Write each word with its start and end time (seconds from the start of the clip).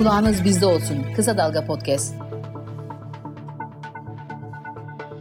Kulağınız 0.00 0.44
bizde 0.44 0.66
olsun. 0.66 1.06
Kısa 1.16 1.38
Dalga 1.38 1.64
Podcast. 1.64 2.14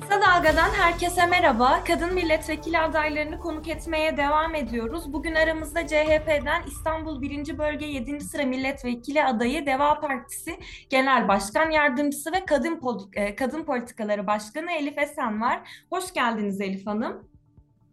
Kısa 0.02 0.22
Dalga'dan 0.22 0.70
herkese 0.70 1.26
merhaba. 1.26 1.84
Kadın 1.88 2.14
milletvekili 2.14 2.78
adaylarını 2.80 3.40
konuk 3.40 3.68
etmeye 3.68 4.18
devam 4.18 4.56
ediyoruz. 4.56 5.14
Bugün 5.14 5.36
aramızda 5.36 5.88
CHP'den 5.88 6.64
İstanbul 6.68 7.22
1. 7.22 7.58
Bölge 7.58 7.86
7. 7.86 8.20
sıra 8.20 8.44
milletvekili 8.44 9.24
adayı 9.24 9.66
Deva 9.66 10.00
Partisi 10.00 10.52
Genel 10.90 11.28
Başkan 11.28 11.70
Yardımcısı 11.70 12.32
ve 12.32 12.46
Kadın, 12.46 12.82
e, 13.14 13.36
Kadın 13.36 13.64
Politikaları 13.64 14.28
Başkanı 14.28 14.72
Elif 14.72 14.98
Esen 14.98 15.42
var. 15.42 15.62
Hoş 15.90 16.14
geldiniz 16.14 16.62
Elif 16.62 16.88
Hanım. 16.88 17.30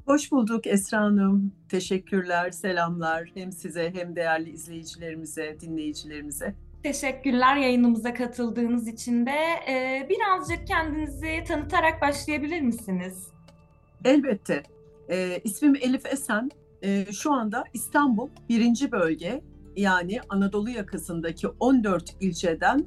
Hoş 0.07 0.33
bulduk 0.33 0.67
Esra 0.67 0.99
Hanım. 0.99 1.53
Teşekkürler, 1.69 2.51
selamlar 2.51 3.31
hem 3.35 3.53
size 3.53 3.93
hem 3.95 4.17
değerli 4.17 4.51
izleyicilerimize, 4.51 5.57
dinleyicilerimize. 5.61 6.66
Teşekkürler 6.87 7.57
yayınımıza 7.57 8.15
katıldığınız 8.15 8.89
için 8.89 9.27
de. 9.27 9.39
Ee, 9.69 10.09
birazcık 10.11 10.67
kendinizi 10.67 11.45
tanıtarak 11.49 12.03
başlayabilir 12.03 12.61
misiniz? 12.61 13.29
Elbette. 14.05 14.63
Ee, 15.11 15.41
ismim 15.45 15.75
Elif 15.75 16.07
Esen. 16.07 16.51
Ee, 16.83 17.07
şu 17.13 17.33
anda 17.33 17.65
İstanbul 17.75 18.29
1. 18.49 18.93
Bölge 18.93 19.41
yani 19.77 20.21
Anadolu 20.29 20.71
yakasındaki 20.71 21.49
14 21.49 22.17
ilçeden 22.21 22.85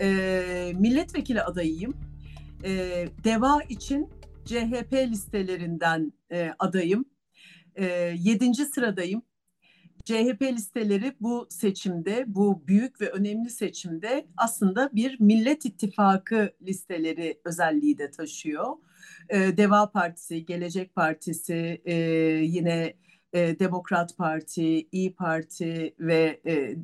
e, 0.00 0.72
milletvekili 0.78 1.42
adayıyım. 1.42 1.94
E, 2.64 2.70
DEVA 3.24 3.62
için 3.68 4.08
CHP 4.44 4.92
listelerinden 4.92 6.12
e, 6.32 6.50
adayım. 6.58 7.04
E, 7.74 7.84
yedinci 8.18 8.64
sıradayım. 8.64 9.22
CHP 10.04 10.42
listeleri 10.42 11.16
bu 11.20 11.46
seçimde, 11.50 12.24
bu 12.26 12.66
büyük 12.66 13.00
ve 13.00 13.10
önemli 13.10 13.50
seçimde 13.50 14.26
aslında 14.36 14.90
bir 14.92 15.20
Millet 15.20 15.64
İttifakı 15.64 16.52
listeleri 16.62 17.40
özelliği 17.44 17.98
de 17.98 18.10
taşıyor. 18.10 18.76
E, 19.28 19.56
Deva 19.56 19.90
Partisi, 19.90 20.46
Gelecek 20.46 20.94
Partisi, 20.94 21.82
e, 21.84 21.94
yine 22.42 22.94
e, 23.32 23.58
Demokrat 23.58 24.16
Parti, 24.16 24.88
İyi 24.92 25.14
Parti 25.14 25.94
ve 25.98 26.40
e, 26.46 26.76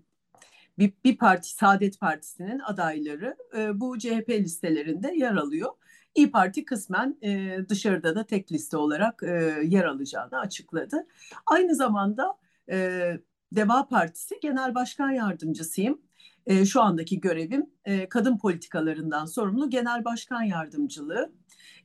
bir, 0.78 0.92
bir 1.04 1.18
parti 1.18 1.48
Saadet 1.50 2.00
Partisi'nin 2.00 2.58
adayları 2.58 3.36
bu 3.74 3.98
CHP 3.98 4.28
listelerinde 4.30 5.12
yer 5.16 5.34
alıyor. 5.34 5.70
İyi 6.14 6.30
Parti 6.30 6.64
kısmen 6.64 7.18
e, 7.22 7.58
dışarıda 7.68 8.14
da 8.14 8.26
tek 8.26 8.52
liste 8.52 8.76
olarak 8.76 9.22
e, 9.22 9.60
yer 9.64 9.84
alacağını 9.84 10.38
açıkladı. 10.38 11.06
Aynı 11.46 11.74
zamanda 11.74 12.38
e, 12.70 13.20
Deva 13.52 13.88
Partisi 13.88 14.34
Genel 14.42 14.74
Başkan 14.74 15.10
Yardımcısıyım. 15.10 16.00
E, 16.46 16.64
şu 16.66 16.82
andaki 16.82 17.20
görevim 17.20 17.66
e, 17.84 18.08
kadın 18.08 18.38
politikalarından 18.38 19.26
sorumlu 19.26 19.70
Genel 19.70 20.04
Başkan 20.04 20.42
Yardımcılığı. 20.42 21.32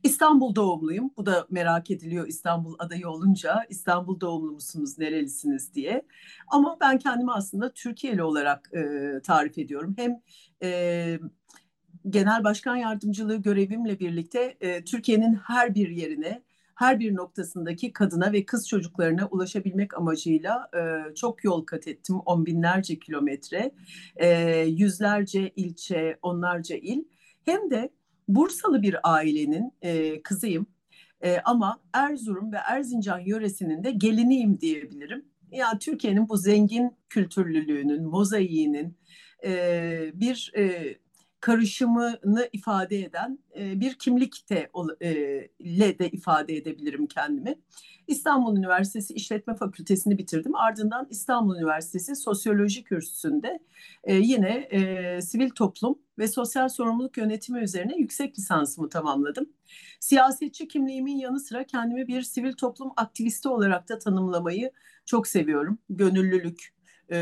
İstanbul 0.04 0.56
doğumluyum. 0.56 1.12
Bu 1.18 1.26
da 1.26 1.48
merak 1.50 1.92
ediliyor 1.92 2.28
İstanbul 2.28 2.76
adayı 2.80 3.10
olunca. 3.10 3.66
İstanbul 3.70 4.20
doğumlu 4.20 4.52
musunuz, 4.52 5.00
nerelisiniz 5.00 5.74
diye. 5.74 6.06
Ama 6.48 6.78
ben 6.82 7.00
kendimi 7.00 7.32
aslında 7.32 7.74
Türkiye'li 7.74 8.24
olarak 8.24 8.70
e, 8.74 9.12
tarif 9.24 9.58
ediyorum. 9.58 9.96
Hem 9.98 10.22
e, 10.64 11.20
genel 12.10 12.44
başkan 12.44 12.76
yardımcılığı 12.76 13.36
görevimle 13.36 14.00
birlikte 14.00 14.58
e, 14.62 14.84
Türkiye'nin 14.84 15.34
her 15.34 15.76
bir 15.76 15.90
yerine, 15.90 16.44
her 16.76 17.00
bir 17.00 17.16
noktasındaki 17.16 17.94
kadına 17.94 18.32
ve 18.32 18.46
kız 18.46 18.68
çocuklarına 18.68 19.28
ulaşabilmek 19.32 19.98
amacıyla 19.98 20.70
e, 20.76 21.14
çok 21.16 21.44
yol 21.44 21.66
kat 21.66 21.88
ettim. 21.88 22.20
On 22.26 22.46
binlerce 22.46 23.00
kilometre, 23.00 23.72
e, 24.16 24.60
yüzlerce 24.60 25.52
ilçe, 25.56 26.18
onlarca 26.22 26.76
il. 26.76 27.04
Hem 27.46 27.70
de 27.70 27.90
Bursalı 28.28 28.82
bir 28.82 28.96
ailenin 29.04 29.74
e, 29.82 30.22
kızıyım. 30.22 30.68
E, 31.22 31.40
ama 31.40 31.80
Erzurum 31.94 32.52
ve 32.52 32.58
Erzincan 32.58 33.20
yöresinin 33.20 33.84
de 33.84 33.92
geliniyim 33.92 34.60
diyebilirim. 34.60 35.26
Yani 35.52 35.80
Türkiye'nin 35.80 36.30
bu 36.30 36.38
zengin 36.38 36.92
kültürlülüğünün, 37.10 38.04
mozaiğinin 38.04 38.98
e, 39.46 40.12
bir 40.14 40.52
e, 40.58 40.96
karışımını 41.44 42.50
ifade 42.54 43.00
eden 43.00 43.40
e, 43.60 43.80
bir 43.80 43.94
kimlik 43.94 44.50
de 44.50 44.72
e, 45.02 45.12
ile 45.60 46.00
de 46.00 46.10
ifade 46.10 46.56
edebilirim 46.56 47.08
kendimi. 47.08 47.56
İstanbul 48.08 48.58
Üniversitesi 48.58 49.14
İşletme 49.14 49.56
Fakültesini 49.56 50.18
bitirdim. 50.18 50.56
Ardından 50.56 51.08
İstanbul 51.10 51.56
Üniversitesi 51.56 52.16
Sosyoloji 52.16 52.84
Kürsüsü'nde 52.84 53.60
e, 54.04 54.16
yine 54.16 54.50
e, 54.50 55.22
sivil 55.22 55.50
toplum 55.50 56.00
ve 56.18 56.28
sosyal 56.28 56.70
sorumluluk 56.70 57.18
yönetimi 57.18 57.60
üzerine 57.60 57.96
yüksek 57.96 58.38
lisansımı 58.38 58.90
tamamladım. 58.90 59.50
Siyasetçi 60.00 60.68
kimliğimin 60.68 61.18
yanı 61.18 61.40
sıra 61.40 61.66
kendimi 61.66 62.08
bir 62.08 62.22
sivil 62.22 62.54
toplum 62.54 62.92
aktivisti 62.96 63.50
olarak 63.50 63.90
da 63.90 64.00
tanımlamayı 64.00 64.72
çok 65.06 65.28
seviyorum. 65.28 65.78
Gönüllülük, 65.90 66.74
e, 67.14 67.18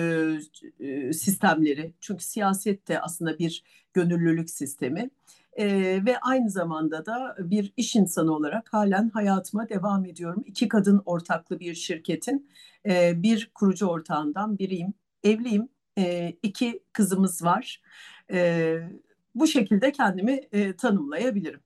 e, 0.79 1.13
sistemleri. 1.13 1.93
Çünkü 1.99 2.23
siyaset 2.23 2.87
de 2.87 3.01
aslında 3.01 3.39
bir 3.39 3.63
gönüllülük 3.93 4.49
sistemi. 4.49 5.09
E, 5.53 5.65
ve 6.05 6.17
aynı 6.19 6.49
zamanda 6.49 7.05
da 7.05 7.35
bir 7.39 7.73
iş 7.77 7.95
insanı 7.95 8.35
olarak 8.35 8.73
halen 8.73 9.09
hayatıma 9.09 9.69
devam 9.69 10.05
ediyorum. 10.05 10.43
İki 10.45 10.67
kadın 10.67 11.01
ortaklı 11.05 11.59
bir 11.59 11.75
şirketin 11.75 12.49
e, 12.85 13.23
bir 13.23 13.51
kurucu 13.55 13.87
ortağından 13.87 14.57
biriyim. 14.57 14.93
Evliyim, 15.23 15.69
e, 15.97 16.33
iki 16.43 16.83
kızımız 16.93 17.43
var. 17.43 17.81
E, 18.31 18.77
bu 19.35 19.47
şekilde 19.47 19.91
kendimi 19.91 20.41
e, 20.51 20.75
tanımlayabilirim. 20.75 21.59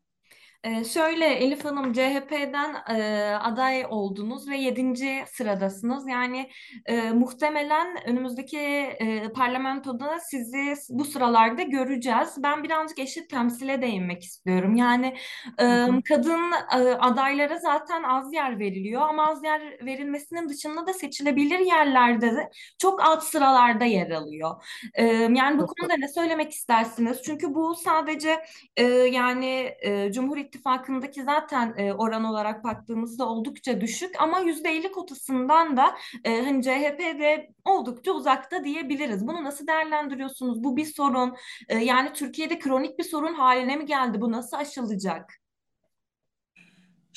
Ee, 0.66 0.84
şöyle 0.84 1.26
Elif 1.26 1.66
Hanım 1.66 1.94
CHP'den 1.94 2.76
e, 2.98 3.36
aday 3.36 3.86
oldunuz 3.90 4.50
ve 4.50 4.58
yedinci 4.58 5.24
sıradasınız. 5.28 6.08
Yani 6.08 6.50
e, 6.86 7.12
muhtemelen 7.12 7.98
önümüzdeki 8.06 8.58
e, 8.58 9.32
parlamentoda 9.34 10.20
sizi 10.20 10.74
bu 10.90 11.06
sıralarda 11.06 11.62
göreceğiz. 11.62 12.30
Ben 12.38 12.64
birazcık 12.64 13.00
eşit 13.00 13.30
temsile 13.30 13.82
değinmek 13.82 14.24
istiyorum. 14.24 14.76
Yani 14.76 15.16
e, 15.60 15.88
kadın 16.10 16.52
e, 16.52 16.78
adaylara 16.78 17.58
zaten 17.58 18.04
az 18.04 18.34
yer 18.34 18.60
veriliyor 18.60 19.02
ama 19.02 19.30
az 19.32 19.44
yer 19.44 19.62
verilmesinin 19.86 20.50
dışında 20.50 20.88
da 20.88 20.94
seçilebilir 20.94 21.60
yerlerde 21.60 22.32
de 22.32 22.50
çok 22.78 23.04
alt 23.04 23.24
sıralarda 23.24 23.86
yer 23.86 24.12
alıyor. 24.12 24.64
E, 24.94 25.06
yani 25.06 25.60
bu 25.60 25.68
konuda 25.68 25.94
ne 25.98 26.08
söylemek 26.08 26.52
istersiniz? 26.52 27.22
Çünkü 27.26 27.54
bu 27.56 27.76
sadece 27.76 28.46
e, 28.78 28.84
yani 28.88 29.76
e, 29.80 30.12
Cumhur 30.12 30.38
İttifakı'ndaki 30.56 31.24
zaten 31.24 31.74
e, 31.78 31.94
oran 31.94 32.24
olarak 32.24 32.64
baktığımızda 32.64 33.30
oldukça 33.30 33.82
düşük 33.82 34.22
ama 34.22 34.40
%50 34.42 34.92
kotasından 34.92 35.78
da 35.78 35.96
e, 36.24 36.42
hani 36.42 36.64
CHP'de 36.64 37.50
oldukça 37.66 38.12
uzakta 38.12 38.64
diyebiliriz. 38.64 39.28
Bunu 39.28 39.44
nasıl 39.44 39.68
değerlendiriyorsunuz? 39.68 40.64
Bu 40.64 40.78
bir 40.78 40.86
sorun. 40.86 41.36
E, 41.70 41.78
yani 41.78 42.14
Türkiye'de 42.14 42.60
kronik 42.60 43.00
bir 43.00 43.04
sorun 43.04 43.34
haline 43.34 43.76
mi 43.76 43.86
geldi? 43.86 44.22
Bu 44.22 44.32
nasıl 44.32 44.58
aşılacak? 44.58 45.45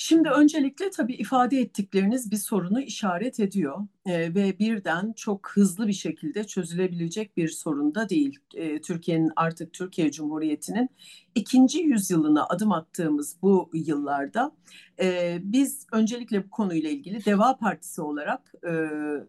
Şimdi 0.00 0.28
öncelikle 0.28 0.90
tabii 0.90 1.14
ifade 1.14 1.60
ettikleriniz 1.60 2.30
bir 2.30 2.36
sorunu 2.36 2.80
işaret 2.80 3.40
ediyor 3.40 3.78
e, 4.06 4.34
ve 4.34 4.58
birden 4.58 5.12
çok 5.12 5.50
hızlı 5.50 5.88
bir 5.88 5.92
şekilde 5.92 6.44
çözülebilecek 6.44 7.36
bir 7.36 7.48
sorun 7.48 7.94
da 7.94 8.08
değil. 8.08 8.38
E, 8.54 8.80
Türkiye'nin 8.80 9.30
artık 9.36 9.72
Türkiye 9.72 10.10
Cumhuriyeti'nin 10.12 10.90
ikinci 11.34 11.78
yüzyılına 11.78 12.46
adım 12.46 12.72
attığımız 12.72 13.36
bu 13.42 13.70
yıllarda 13.74 14.52
e, 15.00 15.38
biz 15.42 15.86
öncelikle 15.92 16.44
bu 16.44 16.50
konuyla 16.50 16.90
ilgili 16.90 17.24
Deva 17.24 17.56
Partisi 17.56 18.02
olarak 18.02 18.52
e, 18.68 18.72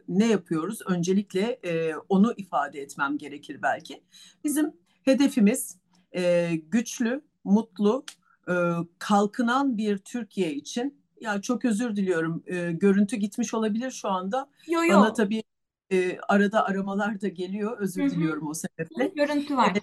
ne 0.08 0.28
yapıyoruz? 0.28 0.80
Öncelikle 0.86 1.60
e, 1.66 1.96
onu 2.10 2.34
ifade 2.38 2.82
etmem 2.82 3.18
gerekir 3.18 3.60
belki. 3.62 4.02
Bizim 4.44 4.74
hedefimiz 5.04 5.78
e, 6.16 6.52
güçlü, 6.56 7.22
mutlu 7.44 8.06
e, 8.50 8.54
kalkınan 9.00 9.78
bir 9.78 9.98
Türkiye 9.98 10.54
için 10.54 11.00
ya 11.22 11.42
çok 11.42 11.66
özür 11.66 11.96
diliyorum 11.96 12.44
e, 12.48 12.72
görüntü 12.72 13.16
gitmiş 13.16 13.54
olabilir 13.54 13.92
şu 13.92 14.10
anda. 14.10 14.50
Yo, 14.68 14.84
yo. 14.84 15.00
Bana 15.00 15.14
tabii 15.14 15.44
e, 15.92 16.18
arada 16.28 16.66
aramalar 16.66 17.22
da 17.22 17.28
geliyor 17.28 17.78
özür 17.80 18.02
Hı-hı. 18.02 18.12
diliyorum 18.12 18.48
o 18.48 18.54
sebeple. 18.54 19.08
Görüntü 19.16 19.58
var. 19.58 19.76
E, 19.76 19.80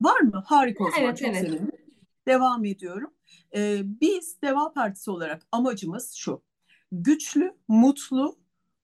var 0.00 0.20
mı? 0.20 0.42
Harika 0.46 0.84
o 0.84 0.90
zaman 0.90 1.04
evet, 1.04 1.18
çok 1.18 1.28
evet. 1.28 1.40
sevindim. 1.40 1.70
Devam 2.28 2.64
ediyorum. 2.64 3.10
E, 3.54 3.82
biz 3.84 4.42
Deva 4.42 4.72
Partisi 4.72 5.10
olarak 5.10 5.42
amacımız 5.52 6.12
şu. 6.12 6.42
Güçlü, 6.92 7.56
mutlu, 7.68 8.38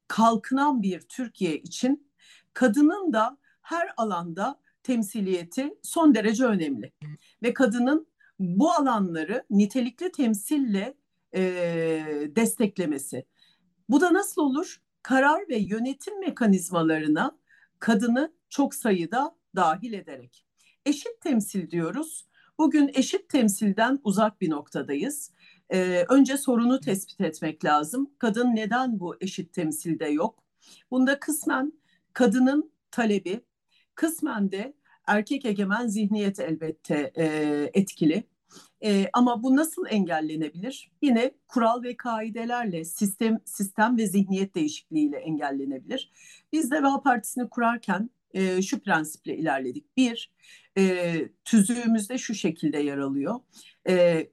kalkınan 0.08 0.82
bir 0.82 1.00
Türkiye 1.00 1.58
için 1.58 2.10
kadının 2.54 3.12
da 3.12 3.38
her 3.62 3.88
alanda 3.96 4.60
temsiliyeti 4.82 5.78
son 5.82 6.14
derece 6.14 6.44
önemli. 6.44 6.92
Ve 7.42 7.54
kadının 7.54 8.06
bu 8.38 8.72
alanları 8.72 9.44
nitelikli 9.50 10.12
temsille 10.12 10.94
e, 11.34 11.40
desteklemesi. 12.36 13.24
Bu 13.88 14.00
da 14.00 14.14
nasıl 14.14 14.42
olur? 14.42 14.82
Karar 15.02 15.48
ve 15.48 15.56
yönetim 15.56 16.20
mekanizmalarına 16.20 17.38
kadını 17.78 18.32
çok 18.48 18.74
sayıda 18.74 19.36
dahil 19.56 19.92
ederek. 19.92 20.46
Eşit 20.86 21.20
temsil 21.20 21.70
diyoruz. 21.70 22.28
Bugün 22.58 22.90
eşit 22.94 23.28
temsilden 23.28 23.98
uzak 24.04 24.40
bir 24.40 24.50
noktadayız. 24.50 25.32
Ee, 25.70 26.04
önce 26.08 26.36
sorunu 26.36 26.80
tespit 26.80 27.20
etmek 27.20 27.64
lazım. 27.64 28.10
Kadın 28.18 28.56
neden 28.56 29.00
bu 29.00 29.16
eşit 29.20 29.52
temsilde 29.52 30.06
yok? 30.06 30.44
Bunda 30.90 31.20
kısmen 31.20 31.72
kadının 32.12 32.72
talebi, 32.90 33.40
kısmen 33.94 34.52
de 34.52 34.74
erkek 35.08 35.44
egemen 35.44 35.86
zihniyet 35.86 36.40
elbette 36.40 37.12
e, 37.16 37.24
etkili. 37.74 38.24
E, 38.84 39.10
ama 39.12 39.42
bu 39.42 39.56
nasıl 39.56 39.86
engellenebilir? 39.90 40.90
Yine 41.02 41.30
kural 41.48 41.82
ve 41.82 41.96
kaidelerle, 41.96 42.84
sistem 42.84 43.40
sistem 43.44 43.96
ve 43.96 44.06
zihniyet 44.06 44.54
değişikliğiyle 44.54 45.16
engellenebilir. 45.16 46.10
Biz 46.52 46.70
Deva 46.70 47.02
Partisi'ni 47.02 47.48
kurarken 47.48 48.10
e, 48.34 48.62
şu 48.62 48.80
prensiple 48.80 49.36
ilerledik. 49.36 49.96
Bir, 49.96 50.32
e, 50.78 51.14
tüzüğümüzde 51.44 52.18
şu 52.18 52.34
şekilde 52.34 52.78
yer 52.78 52.98
alıyor. 52.98 53.40
E, 53.88 54.26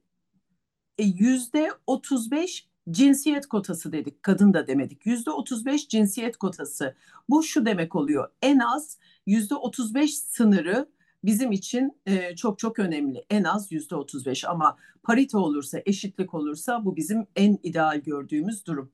yüzde 1.00 1.72
35 1.88 2.68
cinsiyet 2.92 3.48
kotası 3.48 3.92
dedik. 3.92 4.24
Kadın 4.24 4.54
da 4.54 4.68
demedik. 4.68 5.06
Yüzde 5.06 5.32
35 5.32 5.88
cinsiyet 5.88 6.38
kotası. 6.38 6.96
Bu 7.30 7.44
şu 7.44 7.66
demek 7.66 7.96
oluyor. 7.96 8.30
En 8.42 8.60
az 8.60 9.00
yüzde 9.26 9.56
35 9.56 10.18
sınırı 10.18 10.90
bizim 11.24 11.52
için 11.52 12.02
e, 12.06 12.36
çok 12.36 12.60
çok 12.60 12.80
önemli. 12.80 13.26
En 13.30 13.44
az 13.44 13.72
yüzde 13.72 13.96
35 13.96 14.46
ama 14.46 14.78
parite 15.04 15.38
olursa, 15.38 15.82
eşitlik 15.86 16.34
olursa 16.34 16.86
bu 16.86 16.96
bizim 16.96 17.28
en 17.36 17.58
ideal 17.64 17.98
gördüğümüz 18.00 18.66
durum. 18.66 18.92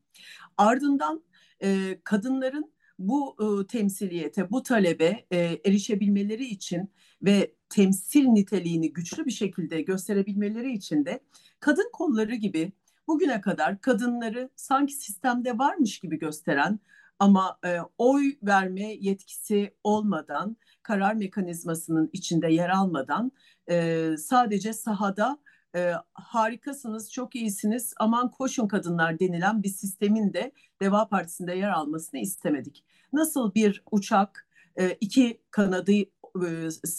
Ardından 0.57 1.23
e, 1.63 1.99
kadınların 2.03 2.71
bu 2.99 3.35
e, 3.39 3.67
temsiliyete, 3.67 4.51
bu 4.51 4.63
talebe 4.63 5.25
e, 5.31 5.59
erişebilmeleri 5.65 6.45
için 6.45 6.91
ve 7.21 7.53
temsil 7.69 8.25
niteliğini 8.25 8.93
güçlü 8.93 9.25
bir 9.25 9.31
şekilde 9.31 9.81
gösterebilmeleri 9.81 10.73
için 10.73 11.05
de 11.05 11.19
kadın 11.59 11.89
kolları 11.93 12.35
gibi 12.35 12.71
bugüne 13.07 13.41
kadar 13.41 13.81
kadınları 13.81 14.49
sanki 14.55 14.93
sistemde 14.93 15.57
varmış 15.57 15.99
gibi 15.99 16.19
gösteren 16.19 16.79
ama 17.21 17.59
e, 17.65 17.77
oy 17.97 18.35
verme 18.43 18.93
yetkisi 18.93 19.75
olmadan, 19.83 20.57
karar 20.83 21.13
mekanizmasının 21.13 22.09
içinde 22.13 22.47
yer 22.47 22.69
almadan 22.69 23.31
e, 23.69 24.07
sadece 24.17 24.73
sahada 24.73 25.37
e, 25.75 25.93
harikasınız, 26.13 27.11
çok 27.11 27.35
iyisiniz, 27.35 27.93
aman 27.99 28.31
koşun 28.31 28.67
kadınlar 28.67 29.19
denilen 29.19 29.63
bir 29.63 29.69
sistemin 29.69 30.33
de 30.33 30.51
Deva 30.81 31.07
Partisi'nde 31.07 31.53
yer 31.53 31.69
almasını 31.69 32.19
istemedik. 32.19 32.85
Nasıl 33.13 33.53
bir 33.53 33.83
uçak 33.91 34.47
e, 34.79 34.91
iki 35.01 35.41
kanadı 35.51 35.91
e, 35.91 36.05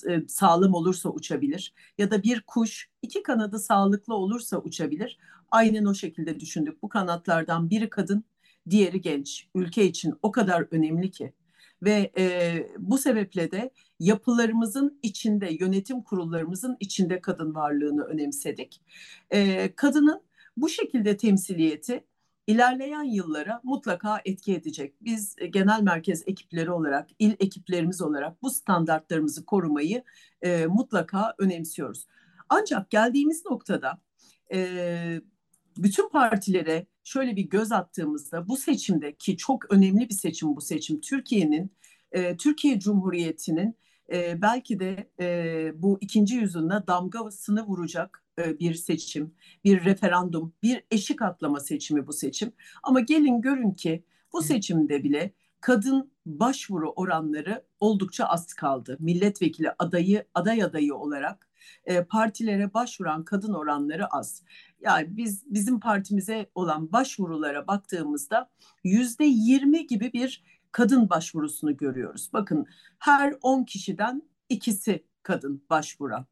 e, 0.09 0.29
sağlam 0.29 0.75
olursa 0.75 1.09
uçabilir 1.09 1.75
ya 1.99 2.11
da 2.11 2.23
bir 2.23 2.43
kuş 2.47 2.91
iki 3.03 3.23
kanadı 3.23 3.59
sağlıklı 3.59 4.15
olursa 4.15 4.59
uçabilir. 4.59 5.19
Aynen 5.51 5.85
o 5.85 5.95
şekilde 5.95 6.41
düşündük. 6.41 6.83
Bu 6.83 6.89
kanatlardan 6.89 7.71
biri 7.71 7.91
kadın, 7.91 8.25
diğeri 8.71 9.01
genç. 9.01 9.49
Ülke 9.55 9.85
için 9.85 10.15
o 10.23 10.33
kadar 10.33 10.67
önemli 10.71 11.11
ki. 11.11 11.33
Ve 11.83 12.13
e, 12.19 12.67
bu 12.79 12.99
sebeple 12.99 13.51
de 13.51 13.71
yapılarımızın 14.01 14.99
içinde, 15.03 15.57
yönetim 15.61 16.03
kurullarımızın 16.03 16.77
içinde 16.81 17.21
kadın 17.21 17.55
varlığını 17.55 18.05
önemsedik. 18.05 18.81
E, 19.31 19.73
kadının 19.77 20.23
bu 20.57 20.69
şekilde 20.69 21.17
temsiliyeti 21.17 22.05
ilerleyen 22.47 23.03
yıllara 23.03 23.61
mutlaka 23.65 24.21
etki 24.25 24.55
edecek. 24.55 24.95
Biz 25.01 25.37
genel 25.51 25.83
merkez 25.83 26.23
ekipleri 26.27 26.71
olarak, 26.71 27.09
il 27.19 27.33
ekiplerimiz 27.41 28.03
olarak 28.03 28.43
bu 28.43 28.51
standartlarımızı 28.51 29.47
korumayı 29.47 30.03
e, 30.43 30.67
mutlaka 30.67 31.35
önemsiyoruz. 31.39 32.07
Ancak 32.49 32.91
geldiğimiz 32.91 33.45
noktada 33.45 33.99
e, 34.53 35.21
bütün 35.77 36.09
partilere 36.09 36.87
şöyle 37.05 37.37
bir 37.37 37.43
göz 37.43 37.73
attığımızda 37.73 38.49
bu 38.49 38.57
seçimde 38.57 39.15
ki 39.15 39.37
çok 39.37 39.73
önemli 39.73 40.09
bir 40.09 40.15
seçim 40.15 40.57
bu 40.57 40.61
seçim 40.61 41.01
Türkiye'nin 41.01 41.73
e, 42.13 42.37
Türkiye 42.37 42.81
Cumhuriyeti'nin 42.81 43.77
e, 44.13 44.43
belki 44.43 44.81
de 44.81 45.11
e, 45.21 45.73
bu 45.83 45.99
ikinci 46.01 46.35
yüzyılına 46.35 46.87
damgasını 46.87 47.67
vuracak 47.67 48.25
e, 48.39 48.59
bir 48.59 48.75
seçim, 48.75 49.35
bir 49.65 49.85
referandum, 49.85 50.55
bir 50.63 50.85
eşik 50.91 51.23
atlama 51.23 51.61
seçimi 51.61 52.07
bu 52.07 52.13
seçim. 52.13 52.53
Ama 52.83 53.01
gelin 53.01 53.41
görün 53.41 53.71
ki 53.71 54.05
bu 54.33 54.43
seçimde 54.43 55.05
bile 55.05 55.33
kadın 55.61 56.13
başvuru 56.27 56.91
oranları 56.91 57.65
oldukça 57.81 58.25
az 58.25 58.55
kaldı. 58.55 58.97
Milletvekili 59.01 59.71
adayı 59.79 60.25
aday 60.35 60.63
adayı 60.63 60.95
olarak 60.95 61.49
e, 61.85 62.05
partilere 62.05 62.75
başvuran 62.75 63.25
kadın 63.25 63.53
oranları 63.53 64.07
az. 64.07 64.43
Yani 64.83 65.17
biz 65.17 65.45
bizim 65.47 65.81
partimize 65.81 66.51
olan 66.55 66.93
başvurulara 66.93 67.67
baktığımızda 67.67 68.51
yüzde 68.85 69.25
yirmi 69.25 69.87
gibi 69.87 70.13
bir 70.13 70.45
kadın 70.73 71.11
başvurusunu 71.11 71.77
görüyoruz. 71.77 72.31
Bakın 72.33 72.67
her 72.99 73.35
on 73.43 73.65
kişiden 73.65 74.23
ikisi 74.49 75.05
kadın 75.23 75.65
başvuran. 75.71 76.27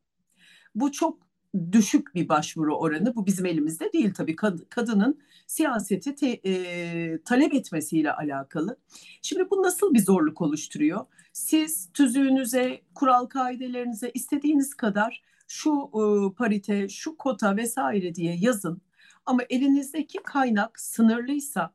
Bu 0.74 0.92
çok 0.92 1.30
düşük 1.72 2.14
bir 2.14 2.28
başvuru 2.28 2.76
oranı. 2.76 3.16
Bu 3.16 3.26
bizim 3.26 3.46
elimizde 3.46 3.92
değil 3.92 4.14
tabii. 4.14 4.36
kadının 4.70 5.20
siyaseti 5.46 6.14
te, 6.14 6.40
e, 6.44 7.22
talep 7.24 7.54
etmesiyle 7.54 8.12
alakalı. 8.12 8.76
Şimdi 9.22 9.50
bu 9.50 9.62
nasıl 9.62 9.94
bir 9.94 10.02
zorluk 10.02 10.40
oluşturuyor? 10.40 11.06
Siz 11.32 11.92
tüzüğünüze, 11.92 12.80
kural 12.94 13.26
kaidelerinize 13.26 14.10
istediğiniz 14.14 14.74
kadar 14.74 15.22
şu 15.50 15.90
e, 15.94 16.34
parite, 16.34 16.88
şu 16.88 17.16
kota 17.16 17.56
vesaire 17.56 18.14
diye 18.14 18.36
yazın. 18.36 18.82
Ama 19.26 19.42
elinizdeki 19.50 20.18
kaynak 20.22 20.80
sınırlıysa 20.80 21.74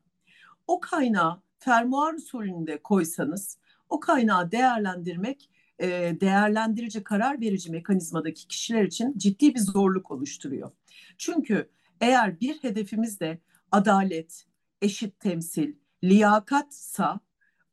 o 0.67 0.79
kaynağı 0.79 1.41
fermuar 1.59 2.13
usulünde 2.13 2.81
koysanız 2.83 3.57
o 3.89 3.99
kaynağı 3.99 4.51
değerlendirmek 4.51 5.49
e, 5.79 5.87
değerlendirici 6.21 7.03
karar 7.03 7.41
verici 7.41 7.71
mekanizmadaki 7.71 8.47
kişiler 8.47 8.83
için 8.83 9.17
ciddi 9.17 9.55
bir 9.55 9.59
zorluk 9.59 10.11
oluşturuyor. 10.11 10.71
Çünkü 11.17 11.69
eğer 12.01 12.39
bir 12.39 12.63
hedefimiz 12.63 13.19
de 13.19 13.39
adalet, 13.71 14.45
eşit 14.81 15.19
temsil, 15.19 15.73
liyakatsa 16.03 17.19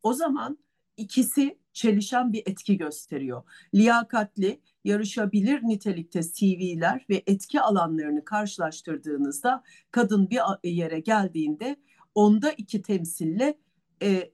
o 0.03 0.13
zaman 0.13 0.59
ikisi 0.97 1.59
çelişen 1.73 2.33
bir 2.33 2.43
etki 2.47 2.77
gösteriyor. 2.77 3.43
Liyakatli, 3.75 4.61
yarışabilir 4.85 5.63
nitelikte 5.63 6.21
CV'ler 6.23 7.07
ve 7.11 7.23
etki 7.27 7.61
alanlarını 7.61 8.25
karşılaştırdığınızda 8.25 9.63
kadın 9.91 10.31
bir 10.31 10.71
yere 10.71 11.01
geldiğinde 11.01 11.77
onda 12.15 12.53
iki 12.53 12.83
temsille 12.83 13.59
e, 14.03 14.33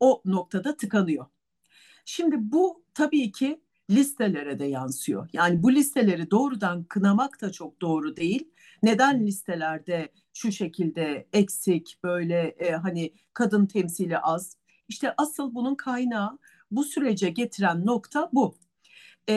o 0.00 0.22
noktada 0.24 0.76
tıkanıyor. 0.76 1.26
Şimdi 2.04 2.36
bu 2.38 2.84
tabii 2.94 3.32
ki 3.32 3.60
listelere 3.90 4.58
de 4.58 4.64
yansıyor. 4.64 5.28
Yani 5.32 5.62
bu 5.62 5.72
listeleri 5.72 6.30
doğrudan 6.30 6.84
kınamak 6.84 7.40
da 7.40 7.52
çok 7.52 7.80
doğru 7.80 8.16
değil. 8.16 8.50
Neden 8.82 9.26
listelerde 9.26 10.08
şu 10.32 10.52
şekilde 10.52 11.28
eksik 11.32 11.98
böyle 12.04 12.40
e, 12.42 12.72
hani 12.72 13.12
kadın 13.34 13.66
temsili 13.66 14.18
az? 14.18 14.56
İşte 14.88 15.14
asıl 15.16 15.54
bunun 15.54 15.74
kaynağı 15.74 16.38
bu 16.70 16.84
sürece 16.84 17.30
getiren 17.30 17.86
nokta 17.86 18.30
bu. 18.32 18.56
E, 19.28 19.34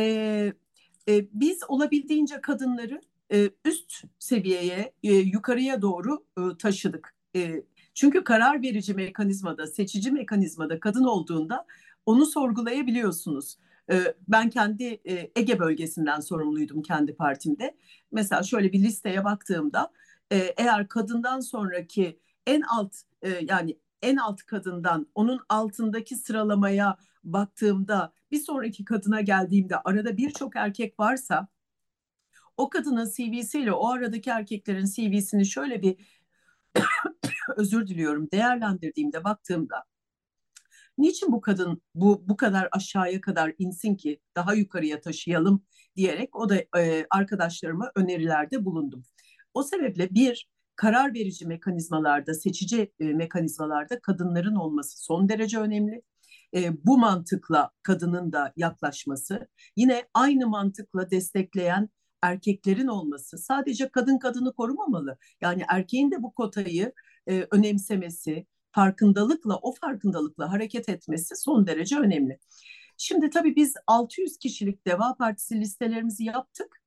e, 1.10 1.26
biz 1.34 1.60
olabildiğince 1.68 2.42
kadınları 2.42 3.02
e, 3.32 3.50
üst 3.66 4.04
seviyeye, 4.20 4.94
e, 5.04 5.14
yukarıya 5.14 5.82
doğru 5.82 6.26
e, 6.38 6.42
taşıdık. 6.58 7.16
E, 7.36 7.64
çünkü 7.94 8.24
karar 8.24 8.62
verici 8.62 8.94
mekanizmada, 8.94 9.68
seçici 9.68 10.12
mekanizmada 10.12 10.80
kadın 10.80 11.04
olduğunda 11.04 11.66
onu 12.06 12.26
sorgulayabiliyorsunuz. 12.26 13.58
E, 13.92 14.16
ben 14.28 14.50
kendi 14.50 14.84
e, 14.84 15.32
Ege 15.36 15.60
bölgesinden 15.60 16.20
sorumluydum 16.20 16.82
kendi 16.82 17.16
partimde. 17.16 17.76
Mesela 18.12 18.44
şöyle 18.44 18.72
bir 18.74 18.80
listeye 18.80 19.24
baktığımda 19.24 19.92
e, 20.32 20.38
eğer 20.38 20.88
kadından 20.88 21.40
sonraki 21.40 22.20
en 22.48 22.62
alt 22.62 22.96
yani 23.42 23.78
en 24.02 24.16
alt 24.16 24.44
kadından 24.44 25.08
onun 25.16 25.40
altındaki 25.50 26.16
sıralamaya 26.16 26.98
baktığımda 27.24 28.14
bir 28.32 28.40
sonraki 28.40 28.86
kadına 28.86 29.22
geldiğimde 29.22 29.78
arada 29.78 30.18
birçok 30.18 30.56
erkek 30.56 31.00
varsa 31.00 31.48
o 32.58 32.70
kadının 32.70 33.12
CV'siyle 33.16 33.72
o 33.72 33.88
aradaki 33.88 34.30
erkeklerin 34.30 34.86
CV'sini 34.86 35.46
şöyle 35.46 35.82
bir 35.82 35.96
özür 37.58 37.88
diliyorum 37.88 38.32
değerlendirdiğimde 38.32 39.24
baktığımda 39.24 39.86
niçin 41.00 41.32
bu 41.32 41.42
kadın 41.42 41.82
bu 41.96 42.24
bu 42.28 42.38
kadar 42.38 42.70
aşağıya 42.72 43.22
kadar 43.22 43.54
insin 43.60 43.96
ki 43.96 44.20
daha 44.36 44.54
yukarıya 44.54 45.02
taşıyalım 45.02 45.64
diyerek 45.96 46.36
o 46.36 46.50
da 46.50 46.56
e, 46.78 47.08
arkadaşlarıma 47.10 47.92
önerilerde 47.96 48.66
bulundum. 48.66 49.04
O 49.54 49.64
sebeple 49.64 50.10
bir 50.10 50.50
karar 50.76 51.14
verici 51.14 51.48
mekanizmalarda, 51.48 52.34
seçici 52.34 52.92
e, 53.00 53.06
mekanizmalarda 53.06 54.00
kadınların 54.00 54.56
olması 54.56 55.04
son 55.04 55.30
derece 55.30 55.60
önemli. 55.60 56.02
E, 56.56 56.86
bu 56.86 56.98
mantıkla 56.98 57.72
kadının 57.84 58.32
da 58.32 58.54
yaklaşması, 58.58 59.48
yine 59.76 60.08
aynı 60.14 60.48
mantıkla 60.48 61.12
destekleyen 61.12 61.90
erkeklerin 62.22 62.88
olması 62.88 63.38
sadece 63.38 63.90
kadın 63.90 64.18
kadını 64.18 64.54
korumamalı. 64.54 65.18
Yani 65.42 65.66
erkeğin 65.68 66.12
de 66.12 66.24
bu 66.24 66.34
kotayı 66.34 66.94
e, 67.28 67.48
önemsemesi, 67.52 68.46
farkındalıkla, 68.72 69.58
o 69.62 69.74
farkındalıkla 69.74 70.52
hareket 70.52 70.90
etmesi 70.90 71.36
son 71.36 71.68
derece 71.68 72.00
önemli. 72.00 72.40
Şimdi 72.98 73.30
tabii 73.30 73.56
biz 73.56 73.74
600 73.88 74.38
kişilik 74.38 74.88
Deva 74.88 75.16
Partisi 75.16 75.62
listelerimizi 75.62 76.24
yaptık. 76.24 76.82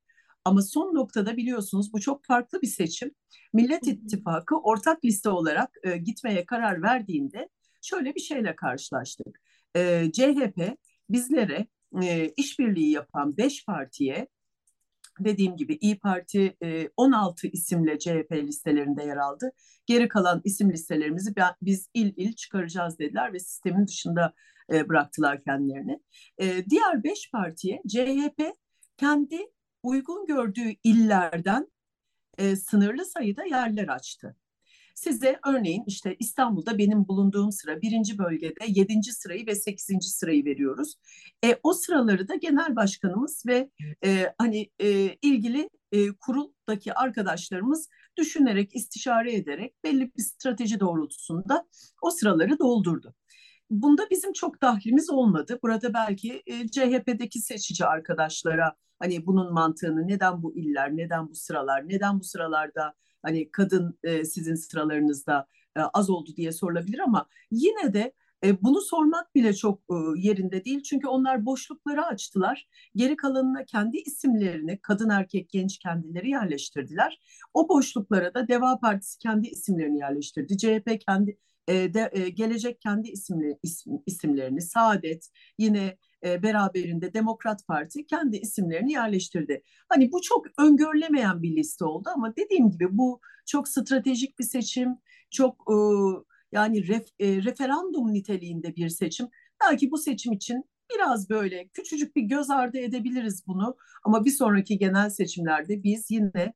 Ama 0.44 0.62
son 0.62 0.94
noktada 0.94 1.36
biliyorsunuz 1.36 1.92
bu 1.92 2.00
çok 2.00 2.24
farklı 2.24 2.62
bir 2.62 2.66
seçim. 2.66 3.10
Millet 3.52 3.86
İttifakı 3.86 4.56
ortak 4.56 5.04
liste 5.04 5.28
olarak 5.28 5.70
e, 5.82 5.96
gitmeye 5.96 6.46
karar 6.46 6.82
verdiğinde 6.82 7.48
şöyle 7.82 8.14
bir 8.14 8.20
şeyle 8.20 8.56
karşılaştık. 8.56 9.40
E, 9.76 10.12
CHP 10.12 10.76
bizlere 11.10 11.66
e, 12.02 12.28
işbirliği 12.36 12.90
yapan 12.90 13.36
beş 13.36 13.66
partiye 13.66 14.28
dediğim 15.20 15.56
gibi 15.56 15.78
İyi 15.80 15.98
Parti 15.98 16.56
16 16.96 17.46
isimle 17.46 17.98
CHP 17.98 18.32
listelerinde 18.32 19.04
yer 19.04 19.16
aldı. 19.16 19.52
Geri 19.86 20.08
kalan 20.08 20.40
isim 20.44 20.72
listelerimizi 20.72 21.34
biz 21.62 21.88
il 21.94 22.12
il 22.16 22.32
çıkaracağız 22.32 22.98
dediler 22.98 23.32
ve 23.32 23.38
sistemin 23.38 23.86
dışında 23.86 24.34
bıraktılar 24.70 25.44
kendilerini. 25.44 26.00
Diğer 26.70 27.04
beş 27.04 27.30
partiye 27.30 27.82
CHP 27.88 28.42
kendi 28.96 29.38
uygun 29.82 30.26
gördüğü 30.26 30.74
illerden 30.84 31.68
sınırlı 32.56 33.04
sayıda 33.04 33.44
yerler 33.44 33.88
açtı. 33.88 34.36
Size 35.02 35.38
örneğin 35.46 35.84
işte 35.86 36.16
İstanbul'da 36.18 36.78
benim 36.78 37.08
bulunduğum 37.08 37.52
sıra 37.52 37.80
birinci 37.80 38.18
bölgede 38.18 38.64
yedinci 38.66 39.12
sırayı 39.12 39.46
ve 39.46 39.54
sekizinci 39.54 40.08
sırayı 40.08 40.44
veriyoruz. 40.44 40.94
E, 41.44 41.58
o 41.62 41.72
sıraları 41.72 42.28
da 42.28 42.34
genel 42.34 42.76
başkanımız 42.76 43.42
ve 43.46 43.70
e, 44.04 44.34
hani 44.38 44.70
e, 44.78 45.16
ilgili 45.22 45.68
e, 45.92 46.08
kuruldaki 46.12 46.94
arkadaşlarımız 46.94 47.88
düşünerek, 48.16 48.76
istişare 48.76 49.34
ederek 49.34 49.74
belli 49.84 50.10
bir 50.16 50.22
strateji 50.22 50.80
doğrultusunda 50.80 51.68
o 52.02 52.10
sıraları 52.10 52.58
doldurdu. 52.58 53.14
Bunda 53.70 54.10
bizim 54.10 54.32
çok 54.32 54.62
dahlimiz 54.62 55.10
olmadı. 55.10 55.58
Burada 55.62 55.94
belki 55.94 56.42
e, 56.46 56.68
CHP'deki 56.68 57.40
seçici 57.40 57.84
arkadaşlara 57.84 58.76
hani 58.98 59.26
bunun 59.26 59.52
mantığını 59.52 60.08
neden 60.08 60.42
bu 60.42 60.56
iller, 60.56 60.96
neden 60.96 61.28
bu 61.28 61.34
sıralar, 61.34 61.88
neden 61.88 62.20
bu 62.20 62.24
sıralarda 62.24 62.94
hani 63.22 63.50
kadın 63.50 63.98
e, 64.02 64.24
sizin 64.24 64.54
sıralarınızda 64.54 65.46
e, 65.76 65.80
az 65.80 66.10
oldu 66.10 66.30
diye 66.36 66.52
sorulabilir 66.52 66.98
ama 66.98 67.26
yine 67.50 67.94
de 67.94 68.12
e, 68.44 68.62
bunu 68.62 68.80
sormak 68.80 69.34
bile 69.34 69.54
çok 69.54 69.80
e, 69.90 69.94
yerinde 70.16 70.64
değil. 70.64 70.82
Çünkü 70.82 71.06
onlar 71.06 71.46
boşlukları 71.46 72.04
açtılar. 72.06 72.68
Geri 72.96 73.16
kalanına 73.16 73.64
kendi 73.64 73.96
isimlerini 73.96 74.78
kadın 74.82 75.08
erkek 75.08 75.50
genç 75.50 75.78
kendileri 75.78 76.30
yerleştirdiler. 76.30 77.20
O 77.54 77.68
boşluklara 77.68 78.34
da 78.34 78.48
Deva 78.48 78.80
Partisi 78.80 79.18
kendi 79.18 79.48
isimlerini 79.48 79.98
yerleştirdi. 79.98 80.58
CHP 80.58 81.00
kendi 81.06 81.38
e, 81.68 81.94
de, 81.94 82.10
e, 82.12 82.28
gelecek 82.28 82.80
kendi 82.80 83.08
isimli, 83.08 83.58
isim, 83.62 83.92
isimlerini, 84.06 84.60
Saadet 84.62 85.28
yine 85.58 85.96
e, 86.24 86.42
beraberinde 86.42 87.14
Demokrat 87.14 87.66
Parti 87.66 88.06
kendi 88.06 88.36
isimlerini 88.36 88.92
yerleştirdi. 88.92 89.62
Hani 89.88 90.12
bu 90.12 90.20
çok 90.22 90.46
öngörülemeyen 90.58 91.42
bir 91.42 91.56
liste 91.56 91.84
oldu 91.84 92.08
ama 92.14 92.36
dediğim 92.36 92.70
gibi 92.70 92.88
bu 92.90 93.20
çok 93.46 93.68
stratejik 93.68 94.38
bir 94.38 94.44
seçim, 94.44 94.96
çok 95.30 95.64
e, 95.70 95.76
yani 96.52 96.88
ref, 96.88 97.06
e, 97.18 97.42
referandum 97.42 98.12
niteliğinde 98.12 98.76
bir 98.76 98.88
seçim. 98.88 99.28
Belki 99.64 99.90
bu 99.90 99.98
seçim 99.98 100.32
için 100.32 100.64
biraz 100.94 101.30
böyle 101.30 101.68
küçücük 101.68 102.16
bir 102.16 102.22
göz 102.22 102.50
ardı 102.50 102.78
edebiliriz 102.78 103.46
bunu 103.46 103.76
ama 104.04 104.24
bir 104.24 104.30
sonraki 104.30 104.78
genel 104.78 105.10
seçimlerde 105.10 105.82
biz 105.82 106.10
yine 106.10 106.54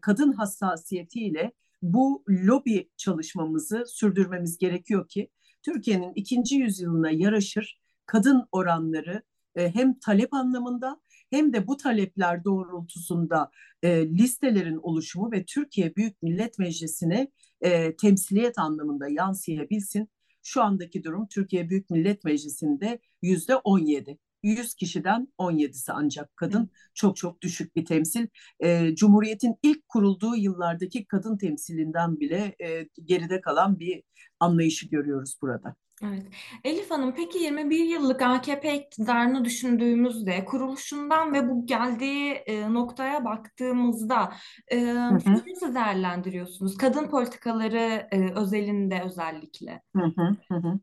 kadın 0.00 0.32
hassasiyetiyle 0.32 1.52
bu 1.82 2.24
lobi 2.28 2.90
çalışmamızı 2.96 3.84
sürdürmemiz 3.86 4.58
gerekiyor 4.58 5.08
ki 5.08 5.28
Türkiye'nin 5.62 6.12
ikinci 6.14 6.56
yüzyılına 6.56 7.10
yaraşır 7.10 7.79
kadın 8.10 8.48
oranları 8.52 9.22
e, 9.54 9.74
hem 9.74 9.98
talep 9.98 10.34
anlamında 10.34 11.00
hem 11.30 11.52
de 11.52 11.66
bu 11.66 11.76
talepler 11.76 12.44
doğrultusunda 12.44 13.50
e, 13.82 14.08
listelerin 14.08 14.78
oluşumu 14.82 15.32
ve 15.32 15.44
Türkiye 15.44 15.96
Büyük 15.96 16.22
Millet 16.22 16.58
Meclisi'ne 16.58 17.28
e, 17.60 17.96
temsiliyet 17.96 18.58
anlamında 18.58 19.08
yansıyabilsin. 19.08 20.08
Şu 20.42 20.62
andaki 20.62 21.04
durum 21.04 21.28
Türkiye 21.28 21.70
Büyük 21.70 21.90
Millet 21.90 22.24
Meclisi'nde 22.24 23.00
yüzde 23.22 23.56
17. 23.56 24.18
100 24.42 24.74
kişiden 24.74 25.28
17'si 25.38 25.92
ancak 25.92 26.36
kadın. 26.36 26.70
Çok 26.94 27.16
çok 27.16 27.42
düşük 27.42 27.76
bir 27.76 27.84
temsil. 27.84 28.26
E, 28.60 28.94
Cumhuriyet'in 28.94 29.54
ilk 29.62 29.88
kurulduğu 29.88 30.36
yıllardaki 30.36 31.06
kadın 31.06 31.36
temsilinden 31.38 32.20
bile 32.20 32.56
e, 32.64 32.88
geride 33.04 33.40
kalan 33.40 33.78
bir 33.78 34.02
anlayışı 34.40 34.88
görüyoruz 34.88 35.38
burada. 35.42 35.76
Evet. 36.04 36.22
Elif 36.64 36.90
Hanım, 36.90 37.14
peki 37.14 37.38
21 37.38 37.84
yıllık 37.84 38.22
AKP 38.22 38.76
iktidarını 38.76 39.44
düşündüğümüzde, 39.44 40.44
kuruluşundan 40.44 41.32
ve 41.32 41.48
bu 41.48 41.66
geldiği 41.66 42.32
e, 42.32 42.74
noktaya 42.74 43.24
baktığımızda 43.24 44.32
e, 44.72 44.80
Hı 44.80 45.18
siz 45.20 45.46
nasıl 45.46 45.74
değerlendiriyorsunuz? 45.74 46.76
Kadın 46.76 47.08
politikaları 47.08 48.08
e, 48.12 48.32
özelinde 48.34 49.02
özellikle. 49.06 49.82
hı 49.96 50.04
hı, 50.04 50.36
hı 50.52 50.54
hı. 50.54 50.80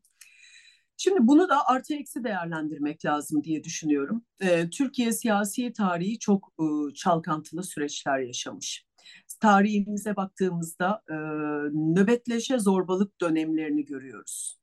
Şimdi 0.98 1.20
bunu 1.22 1.50
da 1.50 1.68
artı 1.68 1.94
eksi 1.96 2.24
değerlendirmek 2.24 3.06
lazım 3.06 3.44
diye 3.44 3.64
düşünüyorum. 3.64 4.26
Ee, 4.42 4.70
Türkiye 4.70 5.12
siyasi 5.12 5.74
tarihi 5.74 6.20
çok 6.20 6.54
e, 6.60 6.94
çalkantılı 6.94 7.64
süreçler 7.64 8.20
yaşamış. 8.20 8.86
Tarihimize 9.40 10.16
baktığımızda 10.16 11.02
e, 11.10 11.14
nöbetleşe 11.74 12.60
zorbalık 12.60 13.22
dönemlerini 13.22 13.86
görüyoruz. 13.86 14.58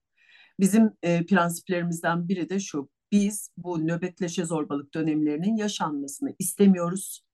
Bizim 0.61 0.91
e, 1.03 1.27
prensiplerimizden 1.27 2.29
biri 2.29 2.49
de 2.49 2.61
şu. 2.61 2.89
Biz 3.13 3.51
bu 3.57 3.87
nöbetleşe 3.87 4.45
zorbalık 4.45 4.95
dönemlerinin 4.95 5.57
yaşanmasını 5.57 6.35
istemiyoruz 6.39 7.25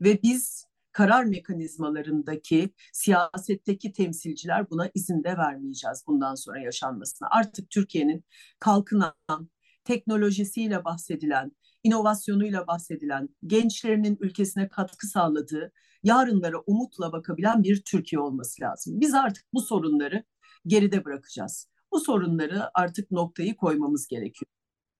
ve 0.00 0.22
biz 0.22 0.64
karar 0.92 1.24
mekanizmalarındaki 1.24 2.70
siyasetteki 2.92 3.92
temsilciler 3.92 4.70
buna 4.70 4.90
izin 4.94 5.24
de 5.24 5.36
vermeyeceğiz 5.36 6.04
bundan 6.06 6.34
sonra 6.34 6.60
yaşanmasına. 6.60 7.28
Artık 7.30 7.70
Türkiye'nin 7.70 8.24
kalkınan, 8.60 9.50
teknolojisiyle 9.84 10.84
bahsedilen, 10.84 11.52
inovasyonuyla 11.82 12.66
bahsedilen, 12.66 13.28
gençlerinin 13.46 14.18
ülkesine 14.20 14.68
katkı 14.68 15.06
sağladığı, 15.06 15.72
yarınlara 16.02 16.58
umutla 16.66 17.12
bakabilen 17.12 17.62
bir 17.62 17.82
Türkiye 17.82 18.20
olması 18.20 18.62
lazım. 18.62 19.00
Biz 19.00 19.14
artık 19.14 19.44
bu 19.54 19.60
sorunları 19.60 20.24
geride 20.66 21.04
bırakacağız. 21.04 21.68
Bu 21.92 22.00
sorunları 22.00 22.78
artık 22.78 23.10
noktayı 23.10 23.56
koymamız 23.56 24.06
gerekiyor. 24.08 24.50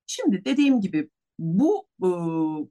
Şimdi 0.06 0.44
dediğim 0.44 0.80
gibi 0.80 1.10
bu 1.38 1.88
e, 2.02 2.08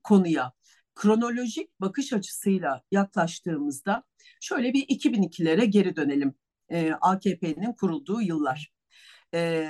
konuya 0.03 0.53
kronolojik 0.95 1.81
bakış 1.81 2.13
açısıyla 2.13 2.83
yaklaştığımızda 2.91 4.03
şöyle 4.41 4.73
bir 4.73 4.87
2002'lere 4.87 5.65
geri 5.65 5.95
dönelim. 5.95 6.35
E, 6.69 6.91
AKP'nin 7.01 7.73
kurulduğu 7.73 8.21
yıllar, 8.21 8.71
e, 9.33 9.69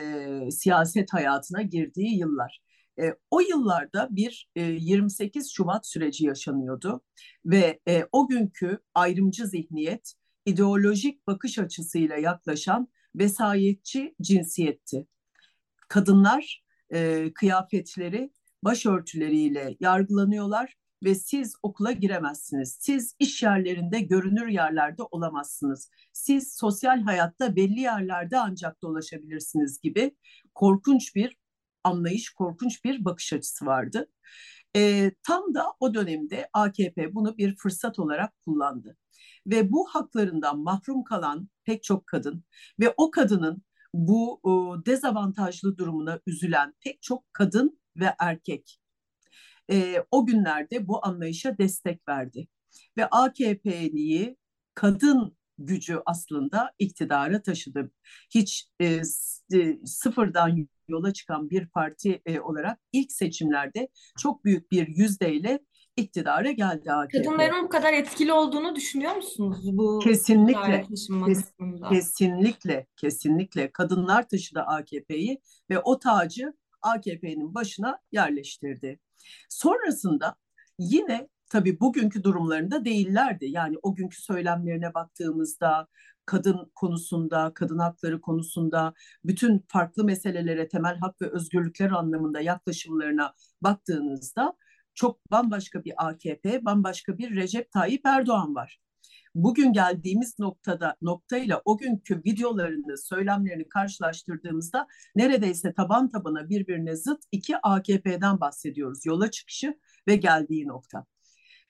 siyaset 0.51 1.13
hayatına 1.13 1.61
girdiği 1.61 2.19
yıllar. 2.19 2.61
E, 2.99 3.13
o 3.31 3.39
yıllarda 3.39 4.07
bir 4.11 4.49
e, 4.55 4.61
28 4.61 5.51
Şubat 5.51 5.87
süreci 5.87 6.25
yaşanıyordu 6.25 7.01
ve 7.45 7.79
e, 7.87 8.07
o 8.11 8.27
günkü 8.27 8.79
ayrımcı 8.93 9.47
zihniyet 9.47 10.13
ideolojik 10.45 11.27
bakış 11.27 11.59
açısıyla 11.59 12.17
yaklaşan 12.17 12.87
vesayetçi 13.15 14.15
cinsiyetti. 14.21 15.07
Kadınlar 15.87 16.63
e, 16.93 17.31
kıyafetleri, 17.33 18.31
başörtüleriyle 18.63 19.77
yargılanıyorlar 19.79 20.75
ve 21.03 21.15
siz 21.15 21.55
okula 21.63 21.91
giremezsiniz. 21.91 22.77
Siz 22.79 23.15
iş 23.19 23.43
yerlerinde 23.43 23.99
görünür 23.99 24.47
yerlerde 24.47 25.03
olamazsınız. 25.03 25.89
Siz 26.13 26.55
sosyal 26.55 27.01
hayatta 27.01 27.55
belli 27.55 27.79
yerlerde 27.79 28.37
ancak 28.37 28.81
dolaşabilirsiniz 28.81 29.81
gibi 29.81 30.15
korkunç 30.55 31.15
bir 31.15 31.37
anlayış, 31.83 32.29
korkunç 32.29 32.83
bir 32.85 33.05
bakış 33.05 33.33
açısı 33.33 33.65
vardı. 33.65 34.09
E, 34.75 35.11
tam 35.23 35.53
da 35.53 35.65
o 35.79 35.93
dönemde 35.93 36.49
AKP 36.53 37.15
bunu 37.15 37.37
bir 37.37 37.55
fırsat 37.55 37.99
olarak 37.99 38.33
kullandı. 38.45 38.97
Ve 39.47 39.71
bu 39.71 39.87
haklarından 39.87 40.59
mahrum 40.59 41.03
kalan 41.03 41.49
pek 41.63 41.83
çok 41.83 42.07
kadın 42.07 42.43
ve 42.79 42.93
o 42.97 43.11
kadının 43.11 43.63
bu 43.93 44.39
o, 44.43 44.85
dezavantajlı 44.85 45.77
durumuna 45.77 46.19
üzülen 46.25 46.73
pek 46.79 47.01
çok 47.01 47.33
kadın 47.33 47.79
ve 47.95 48.15
erkek 48.19 48.79
e, 49.71 50.03
o 50.11 50.25
günlerde 50.25 50.87
bu 50.87 51.05
anlayışa 51.05 51.57
destek 51.57 52.07
verdi. 52.07 52.47
Ve 52.97 53.05
AKP'liyi 53.05 54.37
kadın 54.73 55.37
gücü 55.57 56.01
aslında 56.05 56.71
iktidara 56.79 57.41
taşıdı. 57.41 57.91
Hiç 58.29 58.69
e, 58.81 59.01
sıfırdan 59.85 60.67
yola 60.89 61.13
çıkan 61.13 61.49
bir 61.49 61.67
parti 61.67 62.21
e, 62.25 62.39
olarak 62.39 62.79
ilk 62.91 63.11
seçimlerde 63.11 63.87
çok 64.17 64.45
büyük 64.45 64.71
bir 64.71 64.87
yüzdeyle 64.87 65.59
iktidara 65.95 66.51
geldi 66.51 66.91
AKP. 66.91 67.23
Kadınların 67.23 67.63
bu 67.63 67.69
kadar 67.69 67.93
etkili 67.93 68.33
olduğunu 68.33 68.75
düşünüyor 68.75 69.15
musunuz 69.15 69.59
bu 69.63 69.99
kesinlikle 69.99 70.85
kes, 70.87 71.09
kesinlikle 71.89 72.87
kesinlikle 72.95 73.71
kadınlar 73.71 74.29
taşıdı 74.29 74.59
AKP'yi 74.59 75.41
ve 75.69 75.79
o 75.79 75.99
tacı 75.99 76.53
AKP'nin 76.81 77.53
başına 77.53 77.99
yerleştirdi. 78.11 78.99
Sonrasında 79.49 80.35
yine 80.79 81.27
tabii 81.49 81.79
bugünkü 81.79 82.23
durumlarında 82.23 82.85
değillerdi. 82.85 83.45
Yani 83.45 83.77
o 83.83 83.95
günkü 83.95 84.21
söylemlerine 84.21 84.93
baktığımızda 84.93 85.87
kadın 86.25 86.71
konusunda, 86.75 87.51
kadın 87.53 87.77
hakları 87.77 88.21
konusunda, 88.21 88.93
bütün 89.25 89.65
farklı 89.67 90.03
meselelere, 90.03 90.67
temel 90.67 90.97
hak 90.97 91.21
ve 91.21 91.29
özgürlükler 91.29 91.91
anlamında 91.91 92.41
yaklaşımlarına 92.41 93.33
baktığınızda 93.61 94.53
çok 94.95 95.31
bambaşka 95.31 95.83
bir 95.83 95.93
AKP, 96.07 96.65
bambaşka 96.65 97.17
bir 97.17 97.35
Recep 97.35 97.71
Tayyip 97.71 98.05
Erdoğan 98.05 98.55
var. 98.55 98.79
Bugün 99.35 99.73
geldiğimiz 99.73 100.39
noktada 100.39 100.95
noktayla 101.01 101.61
o 101.65 101.77
günkü 101.77 102.23
videolarını, 102.25 102.97
söylemlerini 102.97 103.69
karşılaştırdığımızda 103.69 104.87
neredeyse 105.15 105.73
taban 105.73 106.09
tabana 106.09 106.49
birbirine 106.49 106.95
zıt 106.95 107.23
iki 107.31 107.57
AKP'den 107.57 108.39
bahsediyoruz. 108.39 109.05
Yola 109.05 109.31
çıkışı 109.31 109.77
ve 110.07 110.15
geldiği 110.15 110.67
nokta. 110.67 111.05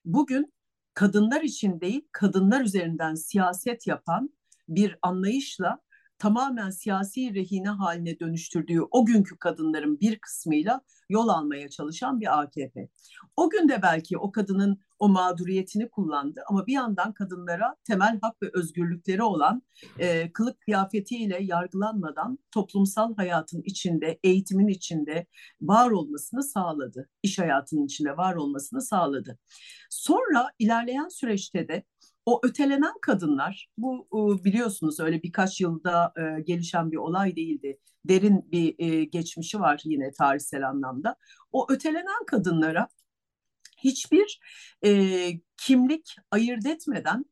Bugün 0.07 0.53
kadınlar 0.93 1.41
için 1.41 1.81
değil, 1.81 2.07
kadınlar 2.11 2.61
üzerinden 2.61 3.15
siyaset 3.15 3.87
yapan 3.87 4.29
bir 4.69 4.97
anlayışla 5.01 5.79
tamamen 6.17 6.69
siyasi 6.69 7.33
rehine 7.33 7.69
haline 7.69 8.19
dönüştürdüğü 8.19 8.81
o 8.91 9.05
günkü 9.05 9.37
kadınların 9.37 9.99
bir 9.99 10.19
kısmıyla 10.19 10.81
yol 11.09 11.27
almaya 11.27 11.69
çalışan 11.69 12.19
bir 12.19 12.39
AKP. 12.39 12.89
O 13.35 13.49
gün 13.49 13.69
de 13.69 13.81
belki 13.81 14.17
o 14.17 14.31
kadının 14.31 14.79
o 14.99 15.09
mağduriyetini 15.09 15.89
kullandı 15.89 16.43
ama 16.49 16.67
bir 16.67 16.73
yandan 16.73 17.13
kadınlara 17.13 17.75
temel 17.83 18.19
hak 18.21 18.43
ve 18.43 18.49
özgürlükleri 18.53 19.23
olan 19.23 19.61
e, 19.99 20.31
kılık 20.31 20.61
kıyafetiyle 20.61 21.43
yargılanmadan 21.43 22.39
toplumsal 22.51 23.15
hayatın 23.15 23.61
içinde, 23.65 24.19
eğitimin 24.23 24.67
içinde 24.67 25.25
var 25.61 25.91
olmasını 25.91 26.43
sağladı. 26.43 27.09
İş 27.23 27.39
hayatının 27.39 27.85
içinde 27.85 28.17
var 28.17 28.35
olmasını 28.35 28.81
sağladı. 28.81 29.39
Sonra 29.89 30.51
ilerleyen 30.59 31.07
süreçte 31.07 31.67
de 31.67 31.83
o 32.25 32.39
ötelenen 32.43 32.93
kadınlar, 33.01 33.69
bu 33.77 34.07
biliyorsunuz 34.45 34.99
öyle 34.99 35.23
birkaç 35.23 35.61
yılda 35.61 36.13
e, 36.17 36.41
gelişen 36.41 36.91
bir 36.91 36.97
olay 36.97 37.35
değildi. 37.35 37.79
Derin 38.05 38.51
bir 38.51 38.75
e, 38.79 39.03
geçmişi 39.03 39.59
var 39.59 39.81
yine 39.85 40.11
tarihsel 40.11 40.69
anlamda. 40.69 41.15
O 41.51 41.71
ötelenen 41.71 42.25
kadınlara 42.27 42.87
hiçbir 43.87 44.39
e, 44.85 45.31
kimlik 45.57 46.15
ayırt 46.31 46.65
etmeden 46.65 47.25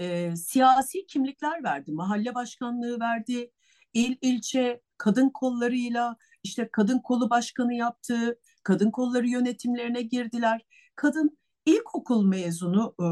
e, 0.00 0.36
siyasi 0.36 1.06
kimlikler 1.06 1.64
verdi. 1.64 1.92
Mahalle 1.92 2.34
başkanlığı 2.34 3.00
verdi, 3.00 3.50
il 3.94 4.16
ilçe 4.20 4.80
kadın 4.98 5.30
kollarıyla 5.30 6.16
işte 6.42 6.68
kadın 6.72 6.98
kolu 6.98 7.30
başkanı 7.30 7.74
yaptı, 7.74 8.38
kadın 8.62 8.90
kolları 8.90 9.28
yönetimlerine 9.28 10.02
girdiler. 10.02 10.60
Kadın 10.96 11.38
ilkokul 11.66 12.24
mezunu 12.24 12.94
e, 13.00 13.04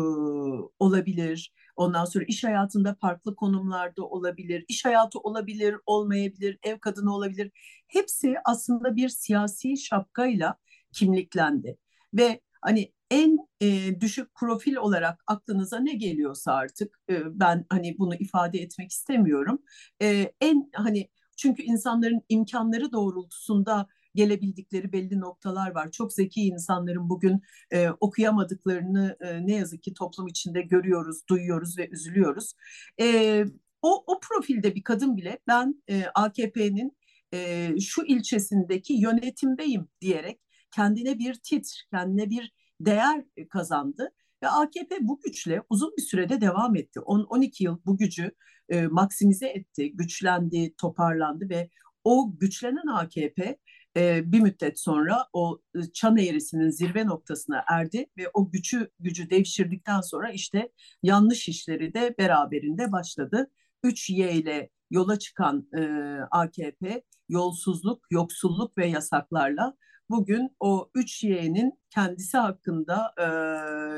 olabilir. 0.79 1.53
Ondan 1.77 2.05
sonra 2.05 2.25
iş 2.29 2.45
hayatında 2.45 2.97
farklı 3.01 3.37
konumlarda 3.37 4.05
olabilir. 4.07 4.65
İş 4.69 4.85
hayatı 4.85 5.19
olabilir, 5.19 5.77
olmayabilir, 5.87 6.59
ev 6.63 6.79
kadını 6.79 7.15
olabilir. 7.15 7.51
Hepsi 7.89 8.35
aslında 8.45 8.97
bir 8.97 9.09
siyasi 9.09 9.77
şapkayla 9.77 10.57
kimliklendi. 10.93 11.79
Ve 12.15 12.41
hani 12.63 12.93
en 13.11 13.39
e, 13.61 14.01
düşük 14.01 14.35
profil 14.35 14.77
olarak 14.77 15.23
aklınıza 15.27 15.79
ne 15.79 15.95
geliyorsa 15.95 16.53
artık 16.53 17.01
e, 17.11 17.41
ben 17.41 17.67
hani 17.69 17.99
bunu 17.99 18.15
ifade 18.15 18.59
etmek 18.59 18.91
istemiyorum. 18.91 19.63
E, 20.03 20.33
en 20.41 20.71
hani 20.75 21.09
çünkü 21.37 21.63
insanların 21.63 22.21
imkanları 22.29 22.93
doğrultusunda 22.93 23.87
gelebildikleri 24.15 24.93
belli 24.93 25.21
noktalar 25.21 25.75
var. 25.75 25.91
Çok 25.91 26.13
zeki 26.13 26.41
insanların 26.41 27.09
bugün 27.09 27.43
e, 27.71 27.91
okuyamadıklarını 27.91 29.17
e, 29.21 29.47
ne 29.47 29.55
yazık 29.55 29.83
ki 29.83 29.95
toplum 29.95 30.27
içinde 30.27 30.63
görüyoruz, 30.63 31.21
duyuyoruz 31.29 31.79
ve 31.79 31.89
üzülüyoruz. 31.89 32.53
E, 33.01 33.45
o, 33.83 34.05
o 34.07 34.21
profilde 34.21 34.75
bir 34.75 34.83
kadın 34.83 35.17
bile 35.17 35.39
ben 35.49 35.83
e, 35.91 36.05
AKP'nin 36.15 36.97
e, 37.35 37.71
şu 37.81 38.03
ilçesindeki 38.03 38.95
yönetimdeyim 38.95 39.89
diyerek 40.01 40.41
kendine 40.71 41.19
bir 41.19 41.35
titr, 41.35 41.87
kendine 41.91 42.31
bir 42.31 42.53
değer 42.81 43.25
kazandı. 43.51 44.13
Ve 44.43 44.49
AKP 44.49 44.99
bu 45.01 45.21
güçle 45.21 45.63
uzun 45.71 45.95
bir 45.99 46.03
sürede 46.03 46.41
devam 46.41 46.77
etti. 46.77 47.01
10-12 47.01 47.63
yıl 47.65 47.81
bu 47.87 47.99
gücü 47.99 48.33
e, 48.69 48.87
maksimize 48.87 49.47
etti, 49.49 49.93
güçlendi, 49.97 50.75
toparlandı 50.77 51.49
ve 51.49 51.71
o 52.05 52.39
güçlenen 52.39 52.87
AKP 52.87 53.59
e, 53.97 54.33
bir 54.33 54.41
müddet 54.41 54.81
sonra 54.81 55.27
o 55.33 55.61
çan 55.95 56.17
eğrisinin 56.17 56.71
zirve 56.71 57.07
noktasına 57.07 57.65
erdi 57.69 58.07
ve 58.19 58.31
o 58.35 58.51
gücü 58.51 58.91
gücü 59.01 59.31
devşirdikten 59.31 60.01
sonra 60.01 60.31
işte 60.31 60.73
yanlış 61.03 61.49
işleri 61.49 61.95
de 61.95 62.15
beraberinde 62.19 62.93
başladı. 62.93 63.51
3Y 63.85 64.33
ile 64.33 64.71
yola 64.91 65.19
çıkan 65.19 65.69
e, 65.79 65.81
AKP 66.31 67.03
yolsuzluk, 67.29 68.07
yoksulluk 68.11 68.79
ve 68.79 68.87
yasaklarla 68.87 69.77
bugün 70.11 70.57
o 70.61 70.91
3Y'nin 70.95 71.81
kendisi 71.91 72.39
hakkında 72.39 73.15
e, 73.19 73.25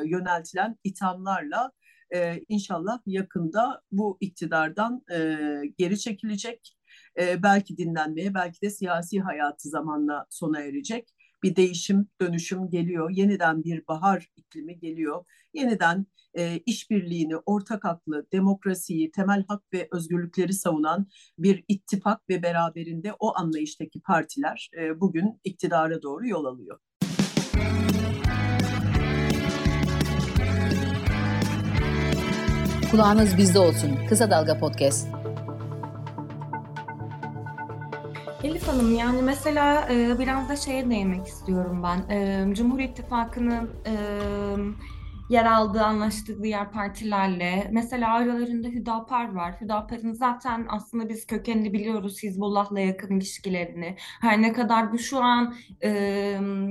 yöneltilen 0.09 0.79
ithamlarla 0.85 1.73
e, 2.15 2.41
inşallah 2.49 3.01
yakında 3.07 3.83
bu 3.93 4.19
iktidardan 4.21 5.03
e, 5.13 5.37
geri 5.79 5.99
çekilecek 6.01 6.77
e, 7.21 7.43
belki 7.43 7.77
dinlenmeye, 7.77 8.35
belki 8.35 8.63
de 8.63 8.71
siyasi 8.71 9.21
hayatı 9.21 9.69
zamanla 9.69 10.27
sona 10.31 10.61
erecek. 10.61 11.15
Bir 11.43 11.57
değişim, 11.57 12.09
dönüşüm 12.21 12.71
geliyor. 12.71 13.11
Yeniden 13.11 13.65
bir 13.65 13.87
bahar 13.89 14.29
iklimi 14.37 14.79
geliyor. 14.79 15.25
Yeniden 15.55 16.07
e, 16.35 16.59
işbirliğini, 16.67 17.37
ortak 17.37 17.85
aklı, 17.85 18.27
demokrasiyi, 18.33 19.11
temel 19.11 19.45
hak 19.49 19.63
ve 19.73 19.89
özgürlükleri 19.93 20.53
savunan 20.53 21.07
bir 21.39 21.65
ittifak 21.69 22.29
ve 22.29 22.43
beraberinde 22.43 23.13
o 23.19 23.39
anlayıştaki 23.39 24.01
partiler 24.01 24.71
e, 24.79 25.01
bugün 25.01 25.41
iktidara 25.45 26.03
doğru 26.03 26.29
yol 26.29 26.45
alıyor. 26.45 26.79
Kulağınız 32.91 33.37
bizde 33.39 33.59
olsun. 33.59 33.99
Kısa 34.09 34.31
Dalga 34.31 34.59
Podcast. 34.59 35.22
Elif 38.45 38.69
Hanım 38.69 38.95
yani 38.95 39.23
mesela 39.23 39.89
biraz 40.19 40.49
da 40.49 40.57
şeye 40.57 40.91
değinmek 40.91 41.27
istiyorum 41.27 41.83
ben. 41.83 42.15
E, 42.17 42.55
Cumhur 42.55 42.79
İttifakı'nın 42.81 43.71
yer 45.31 45.45
aldığı, 45.45 45.85
anlaştığı 45.85 46.43
diğer 46.43 46.73
partilerle. 46.73 47.69
Mesela 47.73 48.15
aralarında 48.15 48.69
Hüdapar 48.69 49.35
var. 49.35 49.55
Hüdapar'ın 49.61 50.13
zaten 50.13 50.67
aslında 50.69 51.09
biz 51.09 51.27
kökenini 51.27 51.73
biliyoruz 51.73 52.23
Hizbullah'la 52.23 52.81
yakın 52.81 53.17
ilişkilerini. 53.17 53.97
Her 54.21 54.43
ne 54.43 54.53
kadar 54.53 54.93
bu 54.93 54.99
şu 54.99 55.23
an 55.23 55.55
e, 55.81 55.89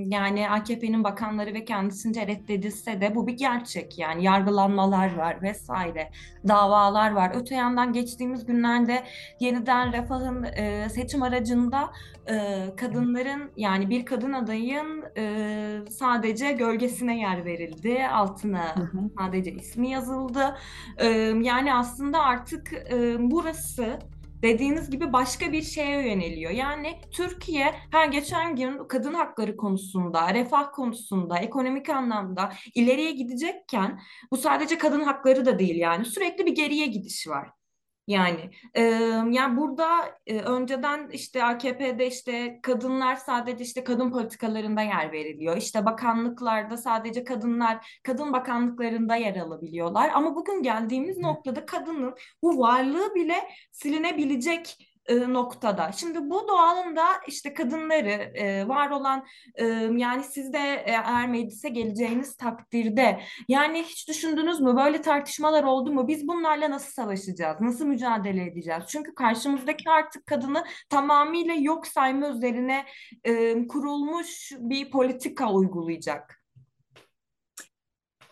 yani 0.05 0.49
AKP'nin 0.49 1.03
bakanları 1.03 1.53
ve 1.53 1.65
kendisince 1.65 2.27
reddedilse 2.27 3.01
de 3.01 3.15
bu 3.15 3.27
bir 3.27 3.37
gerçek. 3.37 3.99
Yani 3.99 4.23
yargılanmalar 4.23 5.15
var 5.15 5.41
vesaire, 5.41 6.11
davalar 6.47 7.11
var. 7.11 7.31
Öte 7.35 7.55
yandan 7.55 7.93
geçtiğimiz 7.93 8.45
günlerde 8.45 9.03
yeniden 9.39 9.93
Refah'ın 9.93 10.43
e, 10.43 10.89
seçim 10.89 11.23
aracında 11.23 11.91
e, 12.29 12.65
kadınların 12.77 13.51
yani 13.57 13.89
bir 13.89 14.05
kadın 14.05 14.33
adayın 14.33 15.03
e, 15.17 15.89
sadece 15.89 16.51
gölgesine 16.51 17.19
yer 17.19 17.45
verildi. 17.45 18.07
Altına 18.41 18.75
hı 18.75 18.83
hı. 18.83 19.09
sadece 19.17 19.51
ismi 19.51 19.89
yazıldı. 19.89 20.57
E, 20.97 21.07
yani 21.41 21.73
aslında 21.73 22.19
artık 22.19 22.73
e, 22.73 23.15
burası 23.19 23.99
dediğiniz 24.41 24.89
gibi 24.89 25.13
başka 25.13 25.51
bir 25.51 25.61
şeye 25.61 26.09
yöneliyor. 26.09 26.51
Yani 26.51 27.01
Türkiye 27.11 27.75
her 27.91 28.07
geçen 28.07 28.55
gün 28.55 28.87
kadın 28.87 29.13
hakları 29.13 29.57
konusunda, 29.57 30.33
refah 30.33 30.71
konusunda, 30.71 31.37
ekonomik 31.37 31.89
anlamda 31.89 32.53
ileriye 32.75 33.11
gidecekken 33.11 33.99
bu 34.31 34.37
sadece 34.37 34.77
kadın 34.77 35.01
hakları 35.01 35.45
da 35.45 35.59
değil 35.59 35.75
yani 35.75 36.05
sürekli 36.05 36.45
bir 36.45 36.55
geriye 36.55 36.87
gidiş 36.87 37.27
var. 37.27 37.49
Yani 38.07 38.51
e, 38.73 38.81
yani 39.31 39.57
burada 39.57 39.87
e, 40.27 40.39
önceden 40.39 41.09
işte 41.09 41.43
AKP'de 41.43 42.07
işte 42.07 42.59
kadınlar 42.63 43.15
sadece 43.15 43.63
işte 43.63 43.83
kadın 43.83 44.11
politikalarında 44.11 44.81
yer 44.81 45.11
veriliyor. 45.11 45.57
İşte 45.57 45.85
bakanlıklarda 45.85 46.77
sadece 46.77 47.23
kadınlar 47.23 47.99
kadın 48.03 48.33
bakanlıklarında 48.33 49.15
yer 49.15 49.35
alabiliyorlar. 49.35 50.11
Ama 50.13 50.35
bugün 50.35 50.63
geldiğimiz 50.63 51.17
noktada 51.17 51.65
kadının 51.65 52.15
bu 52.43 52.59
varlığı 52.59 53.15
bile 53.15 53.35
silinebilecek 53.71 54.90
e, 55.05 55.33
noktada. 55.33 55.91
Şimdi 55.91 56.29
bu 56.29 56.47
doğanında 56.47 57.05
işte 57.27 57.53
kadınları 57.53 58.37
e, 58.37 58.67
var 58.67 58.89
olan 58.89 59.25
e, 59.55 59.65
yani 59.97 60.23
siz 60.23 60.53
de 60.53 60.83
eğer 60.85 61.29
meclise 61.29 61.69
geleceğiniz 61.69 62.37
takdirde 62.37 63.21
yani 63.47 63.83
hiç 63.83 64.07
düşündünüz 64.07 64.59
mü 64.61 64.75
böyle 64.75 65.01
tartışmalar 65.01 65.63
oldu 65.63 65.91
mu? 65.91 66.07
Biz 66.07 66.27
bunlarla 66.27 66.71
nasıl 66.71 66.91
savaşacağız? 66.91 67.61
Nasıl 67.61 67.85
mücadele 67.85 68.45
edeceğiz? 68.45 68.83
Çünkü 68.87 69.15
karşımızdaki 69.15 69.89
artık 69.89 70.25
kadını 70.25 70.63
tamamıyla 70.89 71.53
yok 71.53 71.87
sayma 71.87 72.29
üzerine 72.29 72.85
e, 73.23 73.67
kurulmuş 73.67 74.51
bir 74.59 74.91
politika 74.91 75.53
uygulayacak. 75.53 76.41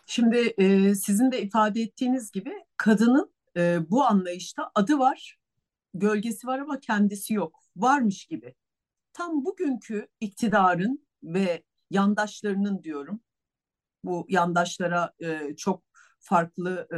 Şimdi 0.06 0.54
e, 0.58 0.94
sizin 0.94 1.32
de 1.32 1.42
ifade 1.42 1.80
ettiğiniz 1.80 2.30
gibi 2.30 2.52
kadının 2.76 3.32
e, 3.56 3.90
bu 3.90 4.04
anlayışta 4.04 4.70
adı 4.74 4.98
var, 4.98 5.39
gölgesi 5.94 6.46
var 6.46 6.58
ama 6.58 6.80
kendisi 6.80 7.34
yok. 7.34 7.60
Varmış 7.76 8.26
gibi. 8.26 8.54
Tam 9.12 9.44
bugünkü 9.44 10.08
iktidarın 10.20 11.06
ve 11.22 11.62
yandaşlarının 11.90 12.82
diyorum, 12.82 13.20
bu 14.04 14.26
yandaşlara 14.28 15.12
e, 15.20 15.56
çok 15.56 15.82
farklı 16.20 16.88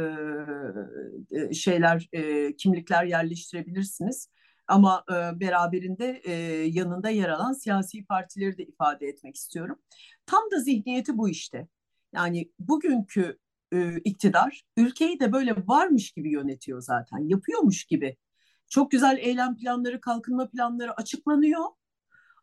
e, 1.31 1.39
e, 1.39 1.53
şeyler, 1.53 2.09
e, 2.13 2.55
kimlikler 2.55 3.05
yerleştirebilirsiniz. 3.05 4.29
Ama 4.67 5.03
e, 5.09 5.39
beraberinde 5.39 6.21
e, 6.25 6.31
yanında 6.67 7.09
yer 7.09 7.29
alan 7.29 7.53
siyasi 7.53 8.05
partileri 8.05 8.57
de 8.57 8.63
ifade 8.63 9.07
etmek 9.07 9.35
istiyorum. 9.35 9.79
Tam 10.25 10.41
da 10.51 10.59
zihniyeti 10.59 11.17
bu 11.17 11.29
işte. 11.29 11.67
Yani 12.13 12.51
bugünkü 12.59 13.37
e, 13.73 13.97
iktidar 13.97 14.63
ülkeyi 14.77 15.19
de 15.19 15.31
böyle 15.31 15.55
varmış 15.67 16.11
gibi 16.11 16.31
yönetiyor 16.31 16.81
zaten, 16.81 17.29
yapıyormuş 17.29 17.85
gibi. 17.85 18.17
Çok 18.69 18.91
güzel 18.91 19.17
eylem 19.17 19.57
planları, 19.57 20.01
kalkınma 20.01 20.49
planları 20.49 20.93
açıklanıyor. 20.93 21.65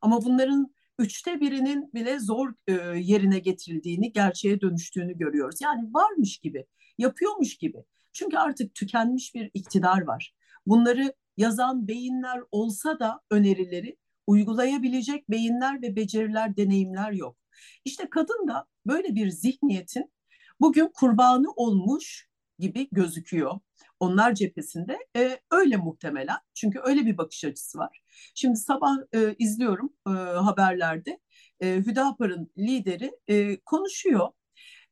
Ama 0.00 0.24
bunların 0.24 0.74
üçte 0.98 1.40
birinin 1.40 1.90
bile 1.94 2.18
zor 2.18 2.54
e, 2.66 2.72
yerine 2.98 3.38
getirildiğini, 3.38 4.12
gerçeğe 4.12 4.61
dönüştüğünü 4.61 5.18
görüyoruz. 5.18 5.61
Yani 5.61 5.94
varmış 5.94 6.38
gibi, 6.38 6.66
yapıyormuş 6.98 7.56
gibi. 7.56 7.85
Çünkü 8.12 8.37
artık 8.37 8.74
tükenmiş 8.74 9.35
bir 9.35 9.50
iktidar 9.54 10.02
var. 10.02 10.35
Bunları 10.66 11.14
yazan 11.37 11.88
beyinler 11.88 12.40
olsa 12.50 13.00
da 13.00 13.20
önerileri 13.30 13.96
uygulayabilecek 14.26 15.30
beyinler 15.30 15.83
ve 15.83 15.96
beceriler, 15.96 16.56
deneyimler 16.56 17.12
yok. 17.12 17.37
İşte 17.85 18.11
kadın 18.11 18.48
da 18.48 18.66
böyle 18.87 19.14
bir 19.14 19.30
zihniyetin 19.30 20.12
bugün 20.61 20.90
kurbanı 20.94 21.50
olmuş 21.56 22.28
gibi 22.59 22.88
gözüküyor. 22.92 23.61
Onlar 24.00 24.34
cephesinde 24.34 24.98
e, 25.16 25.40
öyle 25.50 25.76
muhtemelen 25.76 26.38
çünkü 26.54 26.80
öyle 26.84 27.06
bir 27.06 27.18
bakış 27.18 27.44
açısı 27.44 27.78
var. 27.78 28.02
Şimdi 28.34 28.56
sabah 28.56 28.96
e, 29.14 29.34
izliyorum 29.38 29.92
e, 30.06 30.10
haberlerde 30.10 31.18
e, 31.60 31.76
Hüdapar'ın 31.76 32.52
lideri 32.58 33.12
e, 33.28 33.60
konuşuyor. 33.60 34.28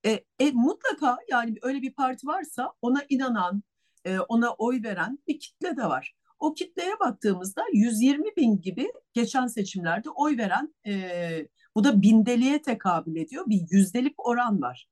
E, 0.07 0.25
e, 0.39 0.51
mutlaka 0.53 1.19
yani 1.31 1.55
öyle 1.63 1.83
bir 1.83 1.93
parti 1.93 2.27
varsa 2.27 2.73
ona 2.83 3.05
inanan, 3.09 3.63
e, 4.05 4.19
ona 4.19 4.53
oy 4.53 4.83
veren 4.83 5.19
bir 5.29 5.41
kitle 5.41 5.77
de 5.77 5.85
var. 5.85 6.15
O 6.39 6.55
kitleye 6.55 7.01
baktığımızda 7.01 7.65
120 7.73 8.37
bin 8.37 8.61
gibi 8.61 8.93
geçen 9.13 9.47
seçimlerde 9.47 10.11
oy 10.11 10.39
veren 10.39 10.75
e, 10.87 11.49
bu 11.75 11.85
da 11.85 12.03
bindeliğe 12.03 12.63
tekabül 12.63 13.17
ediyor. 13.17 13.45
Bir 13.47 13.61
yüzdelik 13.71 14.27
oran 14.27 14.63
var. 14.63 14.89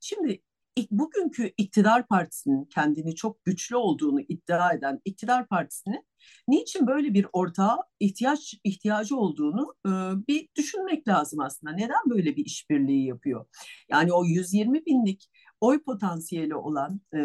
Şimdi 0.00 0.42
bugünkü 0.90 1.52
iktidar 1.58 2.06
partisinin 2.06 2.64
kendini 2.64 3.14
çok 3.14 3.44
güçlü 3.44 3.76
olduğunu 3.76 4.20
iddia 4.20 4.72
eden 4.72 5.00
iktidar 5.04 5.48
partisinin 5.48 6.04
niçin 6.48 6.86
böyle 6.86 7.14
bir 7.14 7.26
ortağa 7.32 7.78
ihtiyaç 8.00 8.54
ihtiyacı 8.64 9.16
olduğunu 9.16 9.74
e, 9.86 9.90
bir 10.28 10.48
düşünmek 10.56 11.08
lazım 11.08 11.40
aslında. 11.40 11.72
Neden 11.72 12.10
böyle 12.10 12.36
bir 12.36 12.44
işbirliği 12.44 13.06
yapıyor? 13.06 13.46
Yani 13.90 14.12
o 14.12 14.24
120 14.24 14.86
binlik 14.86 15.30
oy 15.60 15.82
potansiyeli 15.82 16.54
olan 16.54 17.00
e, 17.14 17.20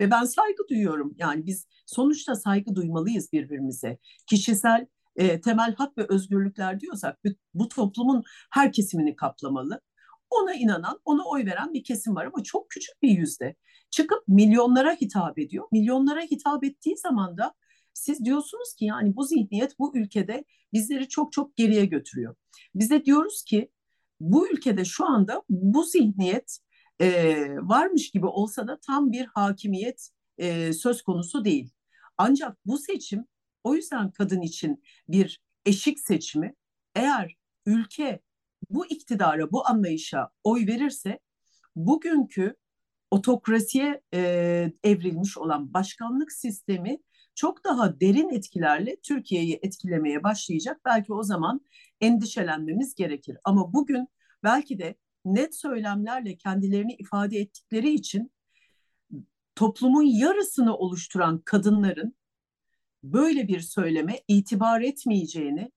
ve 0.00 0.10
ben 0.10 0.24
saygı 0.24 0.68
duyuyorum. 0.70 1.14
Yani 1.18 1.46
biz 1.46 1.66
sonuçta 1.86 2.34
saygı 2.34 2.74
duymalıyız 2.74 3.32
birbirimize. 3.32 3.98
Kişisel 4.26 4.86
e, 5.16 5.40
temel 5.40 5.74
hak 5.74 5.98
ve 5.98 6.06
özgürlükler 6.08 6.80
diyorsak 6.80 7.18
bu 7.54 7.68
toplumun 7.68 8.22
her 8.52 8.72
kesimini 8.72 9.16
kaplamalı. 9.16 9.80
Ona 10.30 10.54
inanan, 10.54 11.00
ona 11.04 11.24
oy 11.24 11.46
veren 11.46 11.74
bir 11.74 11.84
kesim 11.84 12.14
var 12.14 12.26
ama 12.26 12.42
çok 12.42 12.70
küçük 12.70 13.02
bir 13.02 13.08
yüzde. 13.08 13.54
Çıkıp 13.90 14.28
milyonlara 14.28 14.92
hitap 14.94 15.38
ediyor. 15.38 15.68
Milyonlara 15.72 16.20
hitap 16.20 16.64
ettiği 16.64 16.96
zaman 16.96 17.38
da 17.38 17.54
siz 17.94 18.24
diyorsunuz 18.24 18.74
ki 18.74 18.84
yani 18.84 19.16
bu 19.16 19.24
zihniyet 19.24 19.78
bu 19.78 19.96
ülkede 19.96 20.44
bizleri 20.72 21.08
çok 21.08 21.32
çok 21.32 21.56
geriye 21.56 21.86
götürüyor. 21.86 22.36
Biz 22.74 22.90
de 22.90 23.04
diyoruz 23.04 23.42
ki 23.42 23.70
bu 24.20 24.48
ülkede 24.48 24.84
şu 24.84 25.06
anda 25.06 25.42
bu 25.48 25.84
zihniyet 25.84 26.58
e, 27.00 27.36
varmış 27.56 28.10
gibi 28.10 28.26
olsa 28.26 28.68
da 28.68 28.78
tam 28.80 29.12
bir 29.12 29.26
hakimiyet 29.26 30.10
e, 30.38 30.72
söz 30.72 31.02
konusu 31.02 31.44
değil. 31.44 31.70
Ancak 32.18 32.58
bu 32.66 32.78
seçim 32.78 33.26
o 33.64 33.74
yüzden 33.74 34.10
kadın 34.10 34.40
için 34.40 34.82
bir 35.08 35.42
eşik 35.66 36.00
seçimi 36.00 36.54
eğer 36.94 37.36
ülke 37.66 38.20
bu 38.70 38.86
iktidara, 38.86 39.52
bu 39.52 39.66
anlayışa 39.68 40.30
oy 40.44 40.66
verirse 40.66 41.18
bugünkü 41.76 42.56
otokrasiye 43.10 44.00
e, 44.14 44.72
evrilmiş 44.84 45.38
olan 45.38 45.74
başkanlık 45.74 46.32
sistemi 46.32 46.98
çok 47.34 47.64
daha 47.64 48.00
derin 48.00 48.28
etkilerle 48.28 48.96
Türkiye'yi 49.02 49.58
etkilemeye 49.62 50.22
başlayacak. 50.22 50.80
Belki 50.84 51.12
o 51.12 51.22
zaman 51.22 51.60
endişelenmemiz 52.00 52.94
gerekir. 52.94 53.38
Ama 53.44 53.72
bugün 53.72 54.08
belki 54.42 54.78
de 54.78 54.94
net 55.24 55.56
söylemlerle 55.56 56.36
kendilerini 56.36 56.94
ifade 56.94 57.38
ettikleri 57.38 57.94
için 57.94 58.32
toplumun 59.54 60.02
yarısını 60.02 60.76
oluşturan 60.76 61.38
kadınların 61.38 62.16
böyle 63.02 63.48
bir 63.48 63.60
söyleme 63.60 64.20
itibar 64.28 64.80
etmeyeceğini, 64.80 65.72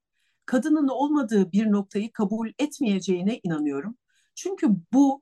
kadının 0.47 0.87
olmadığı 0.87 1.51
bir 1.51 1.71
noktayı 1.71 2.13
kabul 2.13 2.49
etmeyeceğine 2.59 3.39
inanıyorum. 3.43 3.97
Çünkü 4.35 4.67
bu 4.93 5.21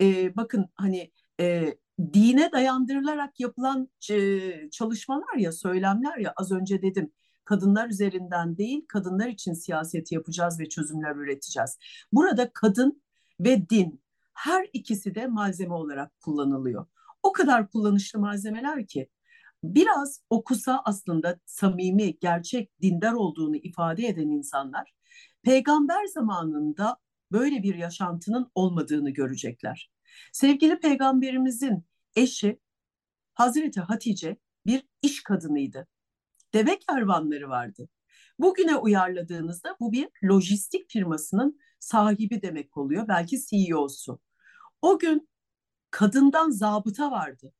e, 0.00 0.36
bakın 0.36 0.66
hani 0.74 1.12
e, 1.40 1.74
dine 2.14 2.52
dayandırılarak 2.52 3.40
yapılan 3.40 3.88
e, 4.10 4.70
çalışmalar 4.70 5.36
ya, 5.36 5.52
söylemler 5.52 6.18
ya 6.18 6.32
az 6.36 6.52
önce 6.52 6.82
dedim 6.82 7.12
kadınlar 7.44 7.88
üzerinden 7.88 8.56
değil, 8.56 8.84
kadınlar 8.88 9.28
için 9.28 9.52
siyaset 9.52 10.12
yapacağız 10.12 10.60
ve 10.60 10.68
çözümler 10.68 11.16
üreteceğiz. 11.16 11.78
Burada 12.12 12.50
kadın 12.52 13.02
ve 13.40 13.68
din 13.70 14.02
her 14.34 14.66
ikisi 14.72 15.14
de 15.14 15.26
malzeme 15.26 15.74
olarak 15.74 16.20
kullanılıyor. 16.20 16.86
O 17.22 17.32
kadar 17.32 17.70
kullanışlı 17.70 18.18
malzemeler 18.18 18.86
ki 18.86 19.08
biraz 19.62 20.20
okusa 20.30 20.82
aslında 20.84 21.40
samimi, 21.46 22.18
gerçek, 22.18 22.80
dindar 22.82 23.12
olduğunu 23.12 23.56
ifade 23.56 24.06
eden 24.06 24.28
insanlar 24.28 24.92
peygamber 25.42 26.04
zamanında 26.04 26.96
böyle 27.32 27.62
bir 27.62 27.74
yaşantının 27.74 28.50
olmadığını 28.54 29.10
görecekler. 29.10 29.90
Sevgili 30.32 30.80
peygamberimizin 30.80 31.84
eşi 32.16 32.60
Hazreti 33.34 33.80
Hatice 33.80 34.36
bir 34.66 34.82
iş 35.02 35.22
kadınıydı. 35.22 35.86
Deve 36.54 36.78
kervanları 36.78 37.48
vardı. 37.48 37.88
Bugüne 38.38 38.76
uyarladığınızda 38.76 39.76
bu 39.80 39.92
bir 39.92 40.08
lojistik 40.24 40.90
firmasının 40.90 41.58
sahibi 41.78 42.42
demek 42.42 42.76
oluyor. 42.76 43.08
Belki 43.08 43.38
CEO'su. 43.46 44.20
O 44.82 44.98
gün 44.98 45.28
kadından 45.90 46.50
zabıta 46.50 47.10
vardı. 47.10 47.52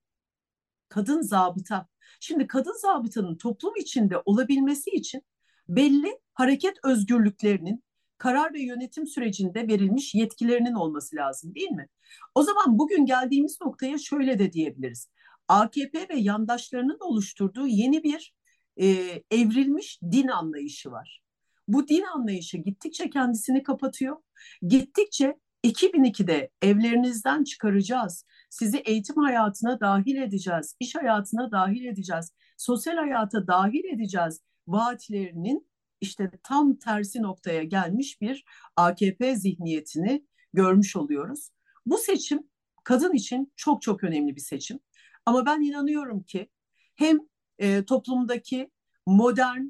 Kadın 0.90 1.22
zabıta. 1.22 1.88
Şimdi 2.20 2.46
kadın 2.46 2.80
zabıtanın 2.82 3.36
toplum 3.36 3.76
içinde 3.76 4.22
olabilmesi 4.24 4.90
için 4.90 5.22
belli 5.68 6.18
hareket 6.34 6.76
özgürlüklerinin 6.84 7.84
karar 8.18 8.54
ve 8.54 8.60
yönetim 8.60 9.06
sürecinde 9.06 9.68
verilmiş 9.68 10.14
yetkilerinin 10.14 10.74
olması 10.74 11.16
lazım 11.16 11.54
değil 11.54 11.70
mi? 11.70 11.88
O 12.34 12.42
zaman 12.42 12.78
bugün 12.78 13.06
geldiğimiz 13.06 13.60
noktaya 13.60 13.98
şöyle 13.98 14.38
de 14.38 14.52
diyebiliriz. 14.52 15.08
AKP 15.48 16.08
ve 16.08 16.16
yandaşlarının 16.16 16.98
oluşturduğu 17.00 17.66
yeni 17.66 18.02
bir 18.02 18.34
e, 18.76 18.86
evrilmiş 19.30 20.00
din 20.02 20.28
anlayışı 20.28 20.90
var. 20.90 21.22
Bu 21.68 21.88
din 21.88 22.02
anlayışı 22.02 22.58
gittikçe 22.58 23.10
kendisini 23.10 23.62
kapatıyor. 23.62 24.16
Gittikçe 24.62 25.36
2002'de 25.64 26.50
evlerinizden 26.62 27.44
çıkaracağız. 27.44 28.24
Sizi 28.50 28.78
eğitim 28.78 29.16
hayatına 29.16 29.80
dahil 29.80 30.16
edeceğiz, 30.16 30.76
iş 30.80 30.94
hayatına 30.94 31.50
dahil 31.50 31.84
edeceğiz, 31.84 32.32
sosyal 32.56 32.96
hayata 32.96 33.46
dahil 33.46 33.84
edeceğiz 33.84 34.40
vaatlerinin 34.66 35.70
işte 36.00 36.30
tam 36.42 36.76
tersi 36.76 37.22
noktaya 37.22 37.62
gelmiş 37.62 38.20
bir 38.20 38.44
AKP 38.76 39.36
zihniyetini 39.36 40.26
görmüş 40.52 40.96
oluyoruz. 40.96 41.50
Bu 41.86 41.98
seçim 41.98 42.42
kadın 42.84 43.12
için 43.12 43.52
çok 43.56 43.82
çok 43.82 44.04
önemli 44.04 44.36
bir 44.36 44.40
seçim. 44.40 44.80
Ama 45.26 45.46
ben 45.46 45.60
inanıyorum 45.60 46.22
ki 46.22 46.50
hem 46.94 47.18
e, 47.58 47.84
toplumdaki 47.84 48.70
modern, 49.06 49.62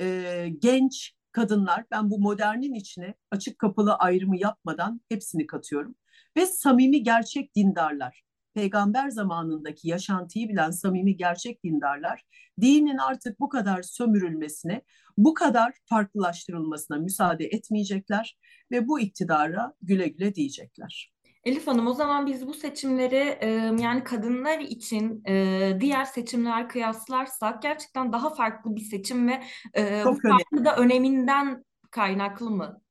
e, 0.00 0.48
genç 0.58 1.14
kadınlar. 1.32 1.84
Ben 1.90 2.10
bu 2.10 2.18
modernin 2.18 2.74
içine 2.74 3.14
açık 3.30 3.58
kapalı 3.58 3.94
ayrımı 3.94 4.36
yapmadan 4.36 5.00
hepsini 5.08 5.46
katıyorum. 5.46 5.94
Ve 6.36 6.46
samimi 6.46 7.02
gerçek 7.02 7.56
dindarlar. 7.56 8.22
Peygamber 8.54 9.08
zamanındaki 9.08 9.88
yaşantıyı 9.88 10.48
bilen 10.48 10.70
samimi 10.70 11.16
gerçek 11.16 11.64
dindarlar 11.64 12.24
dinin 12.60 12.98
artık 12.98 13.40
bu 13.40 13.48
kadar 13.48 13.82
sömürülmesine, 13.82 14.82
bu 15.16 15.34
kadar 15.34 15.72
farklılaştırılmasına 15.84 16.96
müsaade 16.96 17.44
etmeyecekler 17.44 18.38
ve 18.70 18.88
bu 18.88 19.00
iktidara 19.00 19.74
güle 19.82 20.08
güle 20.08 20.34
diyecekler. 20.34 21.12
Elif 21.44 21.66
Hanım 21.66 21.86
o 21.86 21.94
zaman 21.94 22.26
biz 22.26 22.46
bu 22.46 22.54
seçimleri 22.54 23.38
e, 23.40 23.46
yani 23.82 24.04
kadınlar 24.04 24.58
için 24.58 25.22
e, 25.28 25.76
diğer 25.80 26.04
seçimler 26.04 26.68
kıyaslarsak 26.68 27.62
gerçekten 27.62 28.12
daha 28.12 28.34
farklı 28.34 28.76
bir 28.76 28.80
seçim 28.80 29.28
ve 29.28 29.42
e, 29.76 30.02
bu 30.10 30.14
Çok 30.14 30.22
farklı 30.22 30.58
önemli. 30.58 30.64
da 30.64 30.76
öneminden 30.76 31.64
kaynaklı 31.90 32.50
mı? 32.50 32.82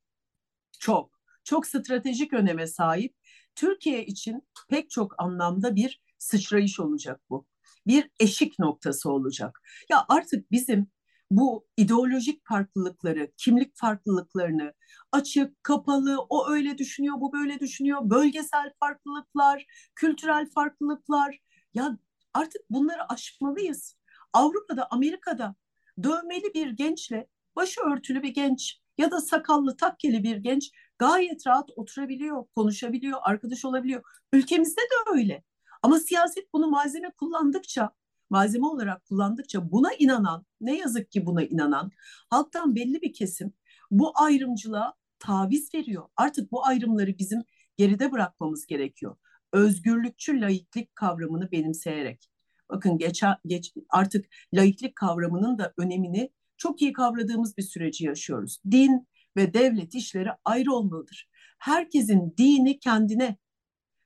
Çok, 0.80 1.20
çok 1.44 1.68
stratejik 1.68 2.34
öneme 2.34 2.68
sahip. 2.68 3.16
Türkiye 3.56 4.06
için 4.06 4.48
pek 4.70 4.90
çok 4.90 5.16
anlamda 5.22 5.76
bir 5.76 6.02
sıçrayış 6.18 6.80
olacak 6.80 7.22
bu. 7.30 7.46
Bir 7.88 8.10
eşik 8.20 8.60
noktası 8.60 9.12
olacak. 9.12 9.62
Ya 9.90 10.06
artık 10.10 10.52
bizim 10.52 10.88
bu 11.32 11.67
ideolojik 11.78 12.48
farklılıkları, 12.48 13.32
kimlik 13.38 13.72
farklılıklarını 13.78 14.74
açık, 15.12 15.63
kapalı, 15.63 16.20
o 16.30 16.50
öyle 16.50 16.78
düşünüyor, 16.78 17.15
bu 17.22 17.34
böyle 17.34 17.60
düşünüyor, 17.60 18.10
bölgesel 18.10 18.74
farklılıklar, 18.80 19.65
kültürel 19.96 20.50
farklılıklar. 20.50 21.39
Ya 21.74 21.98
artık 22.34 22.62
bunları 22.70 23.13
aşmalıyız. 23.13 23.98
Avrupa'da, 24.34 24.88
Amerika'da 24.91 25.56
dövmeli 26.04 26.54
bir 26.54 26.70
gençle 26.70 27.28
başı 27.56 27.82
örtülü 27.82 28.24
bir 28.24 28.34
genç 28.34 28.82
ya 28.98 29.12
da 29.12 29.22
sakallı 29.22 29.78
takkeli 29.78 30.24
bir 30.24 30.38
genç 30.38 30.72
gayet 31.00 31.48
rahat 31.48 31.70
oturabiliyor, 31.76 32.46
konuşabiliyor, 32.56 33.20
arkadaş 33.24 33.65
olabiliyor. 33.65 34.04
Ülkemizde 34.34 34.82
de 34.82 35.12
öyle. 35.13 35.44
Ama 35.84 36.00
siyaset 36.00 36.54
bunu 36.54 36.67
malzeme 36.67 37.12
kullandıkça, 37.12 37.89
malzeme 38.32 38.65
olarak 38.67 39.06
kullandıkça 39.06 39.72
buna 39.72 39.94
inanan, 40.00 40.46
ne 40.62 40.78
yazık 40.78 41.12
ki 41.12 41.26
buna 41.26 41.44
inanan 41.44 41.91
halktan 42.30 42.76
belli 42.76 43.02
bir 43.02 43.13
kesim 43.13 43.54
bu 43.91 44.12
ayrımcılığa 44.15 44.94
taviz 45.20 45.74
veriyor. 45.74 46.04
Artık 46.15 46.52
bu 46.52 46.65
ayrımları 46.65 47.17
bizim 47.20 47.44
geride 47.78 48.12
bırakmamız 48.12 48.65
gerekiyor. 48.65 49.15
Özgürlükçü 49.54 50.41
laiklik 50.41 50.96
kavramını 50.96 51.52
benimseyerek. 51.52 52.30
Bakın 52.70 52.98
geç, 52.98 53.24
geç 53.46 53.74
artık 53.89 54.26
laiklik 54.54 54.96
kavramının 54.96 55.58
da 55.58 55.74
önemini 55.78 56.30
çok 56.58 56.82
iyi 56.82 56.94
kavradığımız 56.94 57.58
bir 57.58 57.63
süreci 57.63 58.06
yaşıyoruz. 58.06 58.62
Din 58.72 59.08
ve 59.38 59.54
devlet 59.54 59.96
işleri 59.96 60.30
ayrı 60.46 60.74
olmalıdır. 60.74 61.30
Herkesin 61.60 62.34
dini 62.38 62.80
kendine 62.80 63.38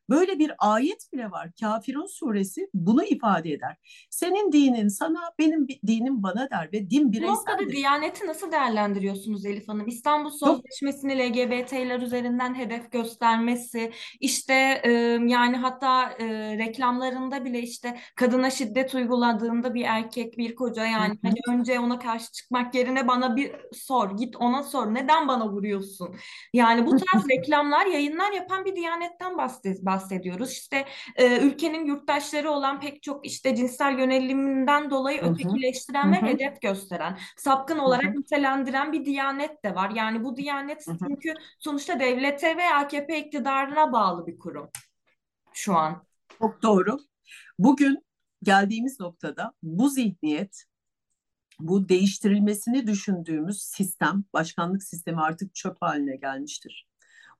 Böyle 0.10 0.40
bir 0.40 0.52
ayet 0.60 1.14
bile 1.14 1.32
var. 1.32 1.52
Kafirun 1.60 2.06
suresi 2.06 2.70
bunu 2.74 3.04
ifade 3.04 3.52
eder. 3.52 3.78
Senin 4.10 4.52
dinin 4.52 4.88
sana, 4.88 5.20
benim 5.40 5.68
dinim 5.88 6.24
bana 6.24 6.50
der 6.50 6.70
ve 6.74 6.90
din 6.90 7.14
Bu 7.14 7.22
noktada 7.22 7.58
bireyseldir. 7.60 7.76
Diyaneti 7.78 8.28
nasıl 8.28 8.52
değerlendiriyorsunuz 8.52 9.46
Elif 9.46 9.68
Hanım? 9.70 9.88
İstanbul 9.88 10.30
Sözleşmesi'ni 10.30 11.18
LGBT'ler 11.20 12.00
üzerinden 12.02 12.56
hedef 12.56 12.92
göstermesi, 12.92 13.92
işte 14.20 14.82
e, 14.84 14.92
yani 15.26 15.58
hatta 15.58 16.12
e, 16.12 16.58
reklamlarında 16.58 17.46
bile 17.46 17.60
işte 17.60 18.00
kadına 18.16 18.50
şiddet 18.50 18.96
uyguladığında 18.96 19.74
bir 19.74 19.86
erkek, 19.86 20.38
bir 20.38 20.56
koca 20.56 20.86
yani 20.86 21.18
hani 21.24 21.36
önce 21.50 21.80
ona 21.80 22.00
karşı 22.00 22.32
çıkmak 22.32 22.76
yerine 22.76 23.08
bana 23.08 23.36
bir 23.36 23.52
sor, 23.74 24.18
git 24.18 24.36
ona 24.36 24.64
sor. 24.64 24.94
Neden 24.94 25.28
bana 25.28 25.50
vuruyorsun? 25.50 26.16
Yani 26.54 26.86
bu 26.86 26.90
tarz 26.98 27.30
reklamlar, 27.30 27.86
yayınlar 27.86 28.32
yapan 28.32 28.66
bir 28.66 28.76
Diyanetten 28.76 29.34
bahsed- 29.34 29.86
bahsediyoruz. 29.96 30.52
İşte 30.52 30.86
e, 31.16 31.40
ülkenin 31.42 31.86
yurttaşları 31.86 32.52
olan 32.52 32.80
pek 32.80 33.04
çok 33.04 33.26
işte 33.26 33.56
cinsel 33.56 34.00
yöneliminden 34.00 34.90
dolayı 34.90 35.22
Hı 35.22 35.26
hı. 35.26 35.30
ötekileştiren 35.30 36.08
Hı 36.08 36.12
ve 36.12 36.30
hedef 36.30 36.62
gösteren, 36.62 37.20
sapkın 37.38 37.78
Hı 37.78 37.82
olarak 37.82 38.16
nitelendiren 38.16 38.94
bir 38.94 39.06
diyanet 39.06 39.64
de 39.64 39.76
var. 39.76 39.90
Yani 39.90 40.24
bu 40.24 40.38
diyanet 40.38 40.88
Hı 40.88 40.92
hı. 40.92 40.98
çünkü 41.08 41.34
sonuçta 41.60 42.00
devlete 42.00 42.58
ve 42.58 42.74
AKP 42.74 43.20
iktidarına 43.20 43.92
bağlı 43.92 44.28
bir 44.28 44.40
kurum 44.40 44.70
şu 45.54 45.76
an. 45.76 46.06
Çok 46.40 46.62
doğru. 46.64 47.00
Bugün 47.60 48.06
geldiğimiz 48.44 49.00
noktada 49.00 49.54
bu 49.64 49.90
zihniyet, 49.90 50.66
bu 51.60 51.90
değiştirilmesini 51.90 52.88
düşündüğümüz 52.88 53.62
sistem, 53.62 54.24
başkanlık 54.34 54.84
sistemi 54.84 55.22
artık 55.22 55.56
çöp 55.56 55.78
haline 55.82 56.16
gelmiştir. 56.16 56.88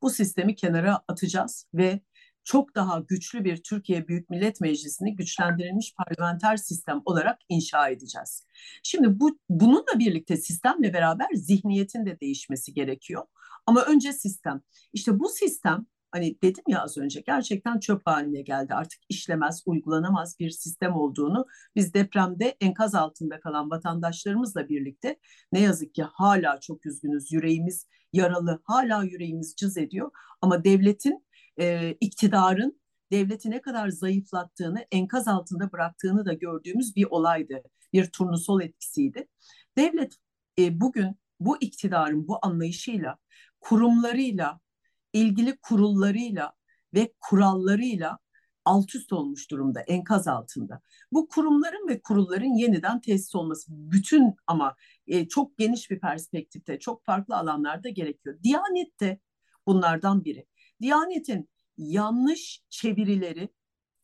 Bu 0.02 0.10
sistemi 0.10 0.56
kenara 0.56 1.02
atacağız 1.08 1.68
ve 1.74 2.00
çok 2.46 2.76
daha 2.76 3.00
güçlü 3.00 3.44
bir 3.44 3.58
Türkiye 3.58 4.08
Büyük 4.08 4.30
Millet 4.30 4.62
Meclisi'ni 4.62 5.16
güçlendirilmiş 5.16 5.94
parlamenter 5.96 6.58
sistem 6.58 7.02
olarak 7.06 7.40
inşa 7.50 7.90
edeceğiz. 7.90 8.46
Şimdi 8.84 9.20
bu 9.20 9.40
bununla 9.50 10.00
birlikte 10.00 10.38
sistemle 10.38 10.94
beraber 10.94 11.28
zihniyetin 11.34 12.06
de 12.06 12.20
değişmesi 12.20 12.74
gerekiyor. 12.74 13.24
Ama 13.66 13.82
önce 13.82 14.14
sistem. 14.14 14.62
İşte 14.94 15.20
bu 15.20 15.30
sistem 15.30 15.86
hani 16.12 16.38
dedim 16.42 16.64
ya 16.68 16.82
az 16.82 16.98
önce 16.98 17.22
gerçekten 17.22 17.80
çöp 17.80 18.02
haline 18.06 18.42
geldi. 18.42 18.74
Artık 18.74 19.00
işlemez, 19.10 19.64
uygulanamaz 19.66 20.40
bir 20.40 20.50
sistem 20.50 20.96
olduğunu 20.96 21.46
biz 21.76 21.94
depremde 21.94 22.58
enkaz 22.62 22.96
altında 22.96 23.40
kalan 23.40 23.72
vatandaşlarımızla 23.72 24.70
birlikte 24.70 25.20
ne 25.52 25.60
yazık 25.60 25.96
ki 25.96 26.04
hala 26.04 26.60
çok 26.60 26.86
üzgünüz. 26.86 27.32
Yüreğimiz 27.32 27.88
yaralı, 28.14 28.62
hala 28.64 29.04
yüreğimiz 29.04 29.56
cız 29.56 29.78
ediyor. 29.78 30.12
Ama 30.42 30.64
devletin, 30.64 31.25
e, 31.60 31.92
iktidarın 32.02 32.82
devleti 33.12 33.52
ne 33.52 33.62
kadar 33.62 33.90
zayıflattığını, 33.90 34.86
enkaz 34.92 35.28
altında 35.28 35.72
bıraktığını 35.72 36.26
da 36.26 36.34
gördüğümüz 36.34 36.96
bir 36.96 37.06
olaydı. 37.06 37.64
Bir 37.94 38.06
turnusol 38.06 38.62
etkisiydi. 38.62 39.28
Devlet 39.78 40.16
e, 40.60 40.82
bugün 40.82 41.16
bu 41.40 41.58
iktidarın 41.62 42.28
bu 42.28 42.40
anlayışıyla, 42.42 43.18
kurumlarıyla, 43.60 44.60
ilgili 45.14 45.58
kurullarıyla 45.58 46.54
ve 46.94 47.14
kurallarıyla 47.20 48.20
alt 48.66 48.96
üst 48.96 49.14
olmuş 49.14 49.52
durumda, 49.52 49.82
enkaz 49.82 50.28
altında. 50.28 50.82
Bu 51.12 51.28
kurumların 51.28 51.88
ve 51.88 52.02
kurulların 52.02 52.58
yeniden 52.58 53.02
tesis 53.02 53.36
olması 53.36 53.68
bütün 53.70 54.36
ama 54.48 54.76
e, 55.08 55.28
çok 55.28 55.58
geniş 55.58 55.92
bir 55.92 56.00
perspektifte, 56.00 56.80
çok 56.80 57.06
farklı 57.06 57.36
alanlarda 57.38 57.90
gerekiyor. 57.90 58.40
Diyanet 58.44 59.00
de 59.00 59.20
bunlardan 59.68 60.26
biri. 60.26 60.46
Diyanetin 60.86 61.50
yanlış 61.78 62.62
çevirileri 62.70 63.50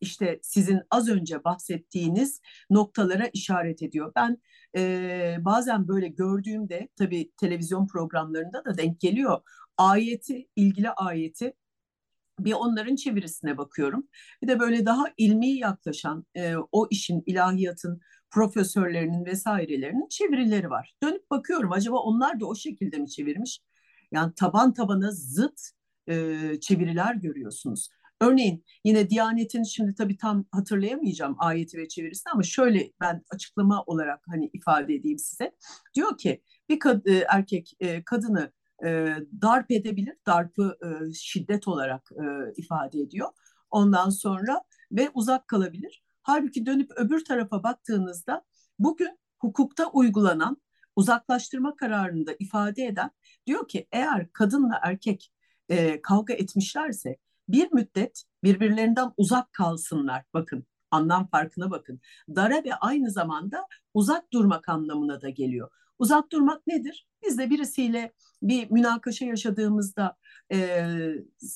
işte 0.00 0.40
sizin 0.42 0.80
az 0.90 1.08
önce 1.08 1.44
bahsettiğiniz 1.44 2.40
noktalara 2.70 3.26
işaret 3.26 3.82
ediyor. 3.82 4.12
Ben 4.16 4.38
e, 4.76 5.36
bazen 5.40 5.88
böyle 5.88 6.08
gördüğümde 6.08 6.88
tabii 6.98 7.32
televizyon 7.36 7.86
programlarında 7.86 8.64
da 8.64 8.78
denk 8.78 9.00
geliyor. 9.00 9.40
Ayeti, 9.76 10.48
ilgili 10.56 10.90
ayeti 10.90 11.52
bir 12.38 12.52
onların 12.52 12.96
çevirisine 12.96 13.58
bakıyorum. 13.58 14.08
Bir 14.42 14.48
de 14.48 14.60
böyle 14.60 14.86
daha 14.86 15.04
ilmi 15.16 15.48
yaklaşan 15.48 16.26
e, 16.34 16.54
o 16.72 16.88
işin, 16.90 17.22
ilahiyatın 17.26 18.00
profesörlerinin 18.30 19.24
vesairelerinin 19.24 20.08
çevirileri 20.08 20.70
var. 20.70 20.94
Dönüp 21.02 21.30
bakıyorum 21.30 21.72
acaba 21.72 21.96
onlar 21.96 22.40
da 22.40 22.46
o 22.46 22.54
şekilde 22.54 22.98
mi 22.98 23.10
çevirmiş? 23.10 23.60
Yani 24.12 24.34
taban 24.34 24.74
tabana 24.74 25.10
zıt 25.10 25.72
e, 26.06 26.60
çeviriler 26.60 27.14
görüyorsunuz. 27.14 27.88
Örneğin 28.20 28.64
yine 28.84 29.10
Diyanet'in 29.10 29.62
şimdi 29.62 29.94
tabii 29.94 30.16
tam 30.16 30.44
hatırlayamayacağım 30.50 31.36
ayeti 31.38 31.78
ve 31.78 31.88
çevirisini 31.88 32.30
ama 32.32 32.42
şöyle 32.42 32.92
ben 33.00 33.22
açıklama 33.30 33.82
olarak 33.82 34.20
hani 34.26 34.50
ifade 34.52 34.94
edeyim 34.94 35.18
size. 35.18 35.52
Diyor 35.94 36.18
ki 36.18 36.42
bir 36.68 36.78
kad 36.78 37.06
erkek 37.28 37.72
e, 37.80 38.04
kadını 38.04 38.52
e, 38.84 39.16
darp 39.42 39.70
edebilir. 39.70 40.16
Darpı 40.26 40.78
e, 40.82 41.12
şiddet 41.12 41.68
olarak 41.68 42.10
e, 42.12 42.52
ifade 42.56 43.00
ediyor. 43.00 43.28
Ondan 43.70 44.10
sonra 44.10 44.62
ve 44.92 45.10
uzak 45.14 45.48
kalabilir. 45.48 46.02
Halbuki 46.22 46.66
dönüp 46.66 46.90
öbür 46.96 47.24
tarafa 47.24 47.62
baktığınızda 47.62 48.44
bugün 48.78 49.18
hukukta 49.38 49.90
uygulanan 49.90 50.56
uzaklaştırma 50.96 51.76
kararını 51.76 52.26
da 52.26 52.32
ifade 52.38 52.84
eden 52.84 53.10
diyor 53.46 53.68
ki 53.68 53.88
eğer 53.92 54.32
kadınla 54.32 54.80
erkek 54.82 55.32
e, 55.72 56.02
kavga 56.02 56.34
etmişlerse 56.34 57.16
bir 57.48 57.72
müddet 57.72 58.24
birbirlerinden 58.44 59.12
uzak 59.16 59.52
kalsınlar. 59.52 60.24
Bakın 60.34 60.66
anlam 60.90 61.26
farkına 61.26 61.70
bakın. 61.70 62.00
Darabe 62.28 62.74
aynı 62.74 63.10
zamanda 63.10 63.66
uzak 63.94 64.32
durmak 64.32 64.68
anlamına 64.68 65.22
da 65.22 65.30
geliyor. 65.30 65.70
Uzak 65.98 66.32
durmak 66.32 66.66
nedir? 66.66 67.06
Biz 67.24 67.38
de 67.38 67.50
birisiyle 67.50 68.12
bir 68.42 68.70
münakaşa 68.70 69.24
yaşadığımızda 69.24 70.16
e, 70.52 70.86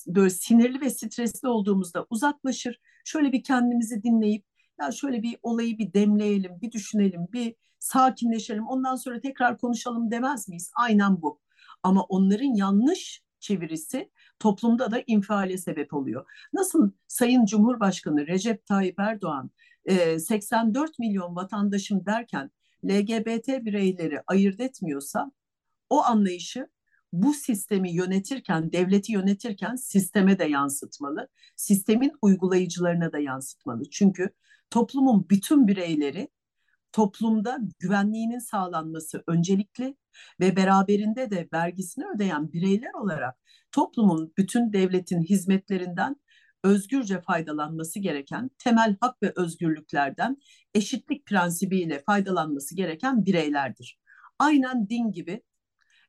böyle 0.06 0.30
sinirli 0.30 0.80
ve 0.80 0.90
stresli 0.90 1.48
olduğumuzda 1.48 2.06
uzaklaşır. 2.10 2.80
Şöyle 3.04 3.32
bir 3.32 3.42
kendimizi 3.42 4.02
dinleyip 4.02 4.44
ya 4.80 4.92
şöyle 4.92 5.22
bir 5.22 5.36
olayı 5.42 5.78
bir 5.78 5.92
demleyelim, 5.92 6.60
bir 6.62 6.72
düşünelim, 6.72 7.26
bir 7.32 7.54
sakinleşelim, 7.78 8.66
ondan 8.66 8.96
sonra 8.96 9.20
tekrar 9.20 9.58
konuşalım 9.58 10.10
demez 10.10 10.48
miyiz? 10.48 10.70
Aynen 10.74 11.22
bu. 11.22 11.40
Ama 11.82 12.02
onların 12.02 12.54
yanlış 12.56 13.25
çevirisi 13.46 14.10
toplumda 14.38 14.90
da 14.90 15.02
infiale 15.06 15.58
sebep 15.58 15.94
oluyor. 15.94 16.26
Nasıl 16.52 16.90
Sayın 17.08 17.44
Cumhurbaşkanı 17.44 18.26
Recep 18.26 18.66
Tayyip 18.66 18.98
Erdoğan 18.98 19.50
84 20.18 20.90
e, 20.90 20.92
milyon 20.98 21.36
vatandaşım 21.36 22.06
derken 22.06 22.50
LGBT 22.84 23.48
bireyleri 23.48 24.20
ayırt 24.26 24.60
etmiyorsa 24.60 25.32
o 25.90 26.02
anlayışı 26.02 26.68
bu 27.12 27.34
sistemi 27.34 27.92
yönetirken, 27.92 28.72
devleti 28.72 29.12
yönetirken 29.12 29.76
sisteme 29.76 30.38
de 30.38 30.44
yansıtmalı. 30.44 31.28
Sistemin 31.56 32.12
uygulayıcılarına 32.22 33.12
da 33.12 33.18
yansıtmalı. 33.18 33.90
Çünkü 33.90 34.30
toplumun 34.70 35.26
bütün 35.30 35.68
bireyleri 35.68 36.28
toplumda 36.96 37.58
güvenliğinin 37.78 38.38
sağlanması 38.38 39.24
öncelikli 39.26 39.96
ve 40.40 40.56
beraberinde 40.56 41.30
de 41.30 41.48
vergisini 41.52 42.04
ödeyen 42.14 42.52
bireyler 42.52 42.92
olarak 42.94 43.36
toplumun 43.72 44.32
bütün 44.38 44.72
devletin 44.72 45.22
hizmetlerinden 45.22 46.16
özgürce 46.64 47.20
faydalanması 47.20 47.98
gereken 47.98 48.50
temel 48.58 48.96
hak 49.00 49.22
ve 49.22 49.32
özgürlüklerden 49.36 50.36
eşitlik 50.74 51.26
prensibiyle 51.26 52.02
faydalanması 52.06 52.76
gereken 52.76 53.26
bireylerdir. 53.26 54.00
Aynen 54.38 54.88
din 54.88 55.12
gibi 55.12 55.42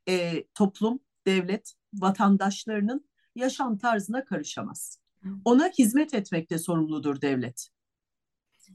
e, 0.10 0.44
toplum, 0.54 1.00
devlet, 1.26 1.74
vatandaşlarının 1.94 3.10
yaşam 3.36 3.78
tarzına 3.78 4.26
karışamaz. 4.26 5.00
Ona 5.46 5.70
hizmet 5.70 6.14
etmekte 6.14 6.58
sorumludur 6.58 7.22
devlet. 7.22 7.70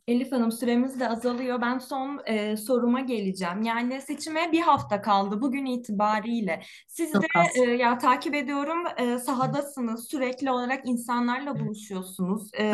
Elif 0.08 0.32
Hanım 0.32 0.52
süremiz 0.52 1.00
de 1.00 1.08
azalıyor. 1.08 1.60
Ben 1.60 1.78
son 1.78 2.20
e, 2.26 2.56
soruma 2.56 3.00
geleceğim. 3.00 3.62
Yani 3.62 4.00
seçime 4.00 4.52
bir 4.52 4.60
hafta 4.60 5.02
kaldı 5.02 5.40
bugün 5.40 5.66
itibariyle. 5.66 6.62
Siz 6.88 7.14
de 7.14 7.26
e, 7.54 7.60
ya 7.60 7.98
takip 7.98 8.34
ediyorum 8.34 8.84
e, 8.96 9.18
sahadasınız. 9.18 10.08
Sürekli 10.08 10.50
olarak 10.50 10.88
insanlarla 10.88 11.60
buluşuyorsunuz. 11.60 12.50
E, 12.54 12.72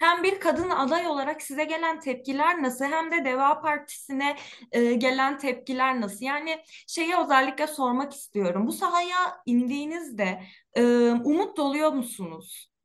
hem 0.00 0.22
bir 0.22 0.40
kadın 0.40 0.70
aday 0.70 1.06
olarak 1.06 1.42
size 1.42 1.64
gelen 1.64 2.00
tepkiler 2.00 2.62
nasıl 2.62 2.84
hem 2.84 3.10
de 3.10 3.24
Deva 3.24 3.60
Partisi'ne 3.60 4.36
e, 4.72 4.94
gelen 4.94 5.38
tepkiler 5.38 6.00
nasıl? 6.00 6.26
Yani 6.26 6.58
şeyi 6.86 7.16
özellikle 7.16 7.66
sormak 7.66 8.12
istiyorum. 8.12 8.66
Bu 8.66 8.72
sahaya 8.72 9.42
indiğinizde 9.46 10.42
e, 10.74 10.82
umut 11.10 11.56
doluyor 11.56 11.92
musunuz? 11.92 12.75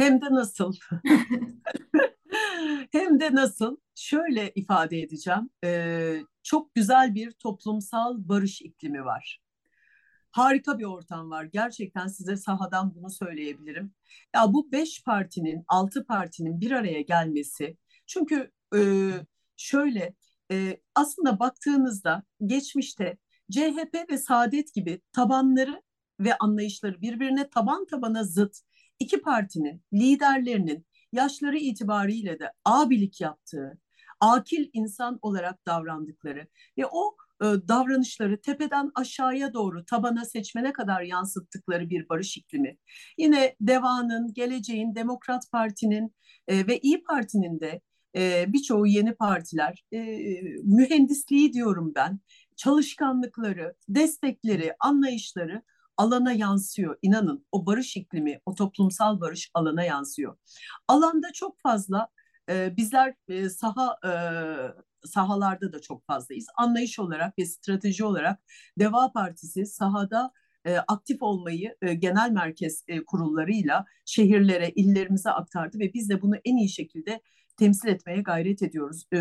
Hem 0.00 0.20
de 0.20 0.26
nasıl? 0.30 0.74
Hem 2.92 3.20
de 3.20 3.34
nasıl? 3.34 3.76
Şöyle 3.94 4.52
ifade 4.54 5.00
edeceğim. 5.00 5.50
Ee, 5.64 6.20
çok 6.42 6.74
güzel 6.74 7.14
bir 7.14 7.30
toplumsal 7.32 8.28
barış 8.28 8.62
iklimi 8.62 9.04
var. 9.04 9.40
Harika 10.30 10.78
bir 10.78 10.84
ortam 10.84 11.30
var. 11.30 11.44
Gerçekten 11.44 12.06
size 12.06 12.36
sahadan 12.36 12.94
bunu 12.94 13.10
söyleyebilirim. 13.10 13.94
Ya 14.34 14.52
bu 14.52 14.72
beş 14.72 15.04
partinin, 15.04 15.64
altı 15.68 16.06
partinin 16.06 16.60
bir 16.60 16.70
araya 16.70 17.00
gelmesi. 17.02 17.76
Çünkü 18.06 18.50
e, 18.76 18.80
şöyle 19.56 20.14
e, 20.52 20.80
aslında 20.94 21.40
baktığınızda 21.40 22.22
geçmişte 22.46 23.18
CHP 23.50 24.10
ve 24.10 24.18
Saadet 24.18 24.74
gibi 24.74 25.00
tabanları 25.12 25.82
ve 26.20 26.38
anlayışları 26.38 27.00
birbirine 27.00 27.50
taban 27.50 27.86
tabana 27.86 28.24
zıt 28.24 28.60
iki 29.00 29.20
partinin 29.20 29.82
liderlerinin 29.92 30.86
yaşları 31.12 31.58
itibariyle 31.58 32.38
de 32.38 32.52
abilik 32.64 33.20
yaptığı, 33.20 33.78
akil 34.20 34.70
insan 34.72 35.18
olarak 35.22 35.66
davrandıkları 35.66 36.46
ve 36.78 36.86
o 36.86 37.16
e, 37.42 37.44
davranışları 37.44 38.40
tepeden 38.40 38.90
aşağıya 38.94 39.54
doğru 39.54 39.84
tabana 39.84 40.24
seçmene 40.24 40.72
kadar 40.72 41.02
yansıttıkları 41.02 41.90
bir 41.90 42.08
barış 42.08 42.36
iklimi. 42.36 42.76
Yine 43.18 43.56
Deva'nın, 43.60 44.34
Geleceğin, 44.34 44.94
Demokrat 44.94 45.50
Parti'nin 45.52 46.14
e, 46.48 46.66
ve 46.66 46.78
İyi 46.78 47.02
Parti'nin 47.02 47.60
de 47.60 47.80
e, 48.16 48.52
birçoğu 48.52 48.86
yeni 48.86 49.14
partiler 49.14 49.84
e, 49.92 49.98
mühendisliği 50.64 51.52
diyorum 51.52 51.92
ben 51.94 52.20
çalışkanlıkları, 52.56 53.74
destekleri, 53.88 54.74
anlayışları 54.80 55.62
alana 56.00 56.32
yansıyor. 56.32 56.96
İnanın 57.02 57.46
o 57.52 57.66
barış 57.66 57.96
iklimi, 57.96 58.40
o 58.46 58.54
toplumsal 58.54 59.20
barış 59.20 59.50
alana 59.54 59.84
yansıyor. 59.84 60.36
Alanda 60.88 61.32
çok 61.32 61.60
fazla 61.60 62.08
e, 62.50 62.76
bizler 62.76 63.14
e, 63.28 63.48
saha 63.48 63.98
e, 64.04 64.12
sahalarda 65.06 65.72
da 65.72 65.80
çok 65.80 66.06
fazlayız. 66.06 66.46
Anlayış 66.56 66.98
olarak 66.98 67.38
ve 67.38 67.46
strateji 67.46 68.04
olarak 68.04 68.38
Deva 68.78 69.12
Partisi 69.12 69.66
sahada 69.66 70.32
e, 70.64 70.76
aktif 70.76 71.22
olmayı 71.22 71.76
e, 71.82 71.94
genel 71.94 72.30
merkez 72.30 72.84
e, 72.88 73.04
kurullarıyla 73.04 73.84
şehirlere, 74.06 74.70
illerimize 74.70 75.30
aktardı 75.30 75.78
ve 75.78 75.94
biz 75.94 76.08
de 76.08 76.22
bunu 76.22 76.36
en 76.44 76.56
iyi 76.56 76.68
şekilde 76.68 77.20
temsil 77.60 77.88
etmeye 77.88 78.22
gayret 78.22 78.62
ediyoruz. 78.62 79.04
E, 79.14 79.18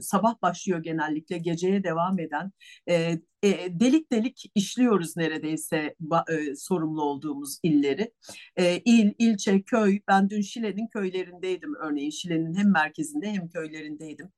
sabah 0.00 0.42
başlıyor 0.42 0.82
genellikle 0.82 1.38
geceye 1.38 1.84
devam 1.84 2.18
eden 2.18 2.52
e, 2.88 2.94
e, 3.42 3.80
delik 3.80 4.12
delik 4.12 4.52
işliyoruz 4.54 5.16
neredeyse 5.16 5.94
e, 6.28 6.56
sorumlu 6.56 7.02
olduğumuz 7.02 7.58
illeri. 7.62 8.12
E, 8.56 8.78
il, 8.84 9.12
ilçe, 9.18 9.62
köy. 9.62 10.00
Ben 10.08 10.30
dün 10.30 10.40
Şile'nin 10.40 10.86
köylerindeydim 10.86 11.74
örneğin. 11.74 12.10
Şile'nin 12.10 12.54
hem 12.54 12.72
merkezinde 12.72 13.32
hem 13.32 13.48
köylerindeydim. 13.48 14.28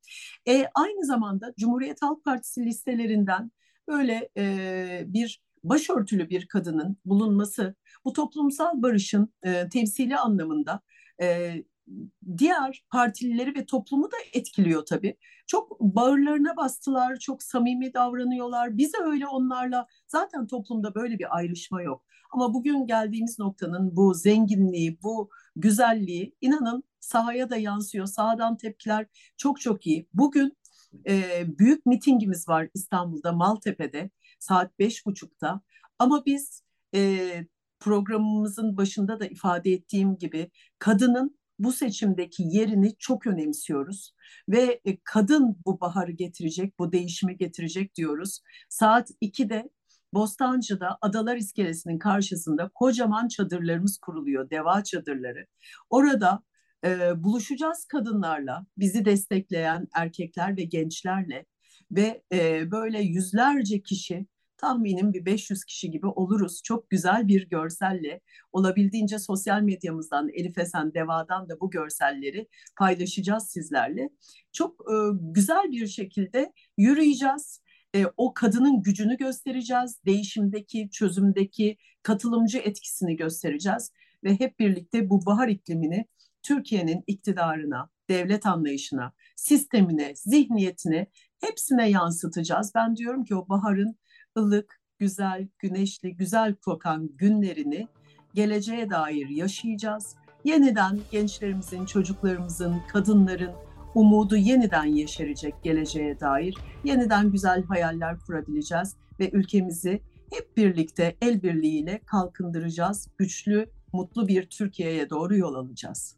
E, 0.48 0.66
aynı 0.74 1.06
zamanda 1.06 1.54
Cumhuriyet 1.58 2.02
Halk 2.02 2.24
Partisi 2.24 2.64
listelerinden 2.64 3.50
böyle 3.88 4.28
e, 4.36 5.04
bir 5.06 5.42
başörtülü 5.64 6.30
bir 6.30 6.46
kadının 6.46 6.96
bulunması 7.04 7.74
bu 8.04 8.12
toplumsal 8.12 8.82
barışın 8.82 9.34
e, 9.42 9.68
temsili 9.68 10.16
anlamında 10.16 10.80
e, 11.22 11.54
diğer 12.38 12.84
partilileri 12.90 13.54
ve 13.54 13.66
toplumu 13.66 14.04
da 14.04 14.16
etkiliyor 14.32 14.86
tabii. 14.86 15.16
Çok 15.46 15.80
bağırlarına 15.80 16.56
bastılar, 16.56 17.16
çok 17.18 17.42
samimi 17.42 17.94
davranıyorlar. 17.94 18.78
Biz 18.78 18.92
de 18.92 18.98
öyle 19.04 19.26
onlarla 19.26 19.86
zaten 20.08 20.46
toplumda 20.46 20.94
böyle 20.94 21.18
bir 21.18 21.36
ayrışma 21.36 21.82
yok. 21.82 22.04
Ama 22.30 22.54
bugün 22.54 22.86
geldiğimiz 22.86 23.38
noktanın 23.38 23.96
bu 23.96 24.14
zenginliği, 24.14 25.02
bu 25.02 25.30
güzelliği 25.56 26.34
inanın 26.40 26.82
sahaya 27.00 27.50
da 27.50 27.56
yansıyor. 27.56 28.06
Sahadan 28.06 28.56
tepkiler 28.56 29.06
çok 29.36 29.60
çok 29.60 29.86
iyi. 29.86 30.08
Bugün 30.14 30.56
e, 31.08 31.44
büyük 31.58 31.86
mitingimiz 31.86 32.48
var 32.48 32.68
İstanbul'da, 32.74 33.32
Maltepe'de 33.32 34.10
saat 34.38 34.78
beş 34.78 35.06
buçukta. 35.06 35.60
Ama 35.98 36.24
biz 36.26 36.62
e, 36.94 37.46
programımızın 37.80 38.76
başında 38.76 39.20
da 39.20 39.26
ifade 39.26 39.72
ettiğim 39.72 40.18
gibi 40.18 40.50
kadının 40.78 41.38
bu 41.58 41.72
seçimdeki 41.72 42.42
yerini 42.46 42.96
çok 42.98 43.26
önemsiyoruz 43.26 44.14
ve 44.48 44.80
e, 44.84 44.98
kadın 45.04 45.56
bu 45.66 45.80
baharı 45.80 46.12
getirecek, 46.12 46.78
bu 46.78 46.92
değişimi 46.92 47.36
getirecek 47.36 47.94
diyoruz. 47.94 48.40
Saat 48.68 49.10
2'de 49.22 49.70
Bostancı'da 50.14 50.98
Adalar 51.00 51.36
İskelesi'nin 51.36 51.98
karşısında 51.98 52.70
kocaman 52.74 53.28
çadırlarımız 53.28 53.98
kuruluyor, 53.98 54.50
deva 54.50 54.84
çadırları. 54.84 55.46
Orada 55.90 56.42
e, 56.84 57.22
buluşacağız 57.24 57.84
kadınlarla, 57.84 58.66
bizi 58.78 59.04
destekleyen 59.04 59.88
erkekler 59.94 60.56
ve 60.56 60.64
gençlerle 60.64 61.46
ve 61.90 62.22
e, 62.32 62.70
böyle 62.70 63.00
yüzlerce 63.00 63.82
kişi 63.82 64.26
tahminim 64.56 65.12
bir 65.12 65.26
500 65.26 65.64
kişi 65.64 65.90
gibi 65.90 66.06
oluruz. 66.06 66.62
Çok 66.64 66.90
güzel 66.90 67.28
bir 67.28 67.48
görselle 67.48 68.20
olabildiğince 68.52 69.18
sosyal 69.18 69.60
medyamızdan 69.60 70.28
Elif 70.28 70.58
Esen 70.58 70.94
Deva'dan 70.94 71.48
da 71.48 71.60
bu 71.60 71.70
görselleri 71.70 72.48
paylaşacağız 72.78 73.48
sizlerle. 73.48 74.10
Çok 74.52 74.80
e, 74.80 74.94
güzel 75.20 75.72
bir 75.72 75.86
şekilde 75.86 76.52
yürüyeceğiz. 76.78 77.60
E, 77.94 78.04
o 78.16 78.34
kadının 78.34 78.82
gücünü 78.82 79.16
göstereceğiz. 79.16 80.00
Değişimdeki, 80.06 80.90
çözümdeki 80.90 81.76
katılımcı 82.02 82.58
etkisini 82.58 83.16
göstereceğiz. 83.16 83.92
Ve 84.24 84.40
hep 84.40 84.58
birlikte 84.58 85.10
bu 85.10 85.26
bahar 85.26 85.48
iklimini 85.48 86.06
Türkiye'nin 86.42 87.04
iktidarına, 87.06 87.90
devlet 88.08 88.46
anlayışına, 88.46 89.12
sistemine, 89.36 90.12
zihniyetine 90.16 91.06
hepsine 91.40 91.90
yansıtacağız. 91.90 92.72
Ben 92.74 92.96
diyorum 92.96 93.24
ki 93.24 93.34
o 93.34 93.48
baharın 93.48 93.96
ılık, 94.38 94.80
güzel, 94.98 95.48
güneşli, 95.58 96.16
güzel 96.16 96.54
kokan 96.54 97.10
günlerini 97.16 97.88
geleceğe 98.34 98.90
dair 98.90 99.28
yaşayacağız. 99.28 100.16
Yeniden 100.44 100.98
gençlerimizin, 101.10 101.86
çocuklarımızın, 101.86 102.76
kadınların 102.92 103.52
umudu 103.94 104.36
yeniden 104.36 104.84
yeşerecek 104.84 105.54
geleceğe 105.62 106.20
dair. 106.20 106.54
Yeniden 106.84 107.30
güzel 107.32 107.62
hayaller 107.64 108.18
kurabileceğiz 108.18 108.96
ve 109.20 109.30
ülkemizi 109.30 110.00
hep 110.32 110.56
birlikte 110.56 111.16
el 111.22 111.42
birliğiyle 111.42 112.00
kalkındıracağız. 112.06 113.08
Güçlü, 113.18 113.70
mutlu 113.92 114.28
bir 114.28 114.46
Türkiye'ye 114.46 115.10
doğru 115.10 115.36
yol 115.36 115.54
alacağız. 115.54 116.16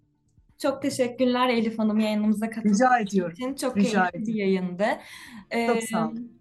Çok 0.58 0.82
teşekkürler 0.82 1.48
Elif 1.48 1.78
Hanım 1.78 2.00
yayınımıza 2.00 2.50
katıldığınız 2.50 2.82
ediyorum. 3.00 3.32
için. 3.32 3.54
Çok 3.54 3.76
Rica 3.76 4.10
keyifli 4.10 4.32
bir 4.32 4.38
yayındı. 4.38 4.86
Çok 5.66 5.76
Ee, 5.76 5.80
sağ 5.80 6.08
olun. 6.08 6.35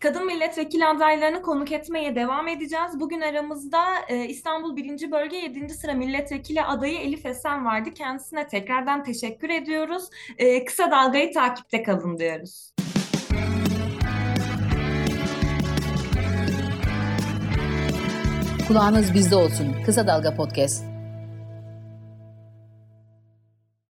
Kadın 0.00 0.26
milletvekili 0.26 0.86
adaylarını 0.86 1.42
konuk 1.42 1.72
etmeye 1.72 2.14
devam 2.14 2.48
edeceğiz. 2.48 3.00
Bugün 3.00 3.20
aramızda 3.20 3.82
e, 4.08 4.24
İstanbul 4.24 4.76
1. 4.76 5.10
Bölge 5.10 5.36
7. 5.36 5.68
sıra 5.68 5.92
milletvekili 5.92 6.62
adayı 6.62 6.98
Elif 6.98 7.26
Esen 7.26 7.64
vardı. 7.64 7.90
Kendisine 7.94 8.46
tekrardan 8.48 9.04
teşekkür 9.04 9.50
ediyoruz. 9.50 10.04
E, 10.38 10.64
kısa 10.64 10.90
dalgayı 10.90 11.32
takipte 11.32 11.82
kalın 11.82 12.18
diyoruz. 12.18 12.72
Kulağınız 18.68 19.14
bizde 19.14 19.36
olsun. 19.36 19.76
Kısa 19.86 20.06
Dalga 20.06 20.34
Podcast. 20.34 20.95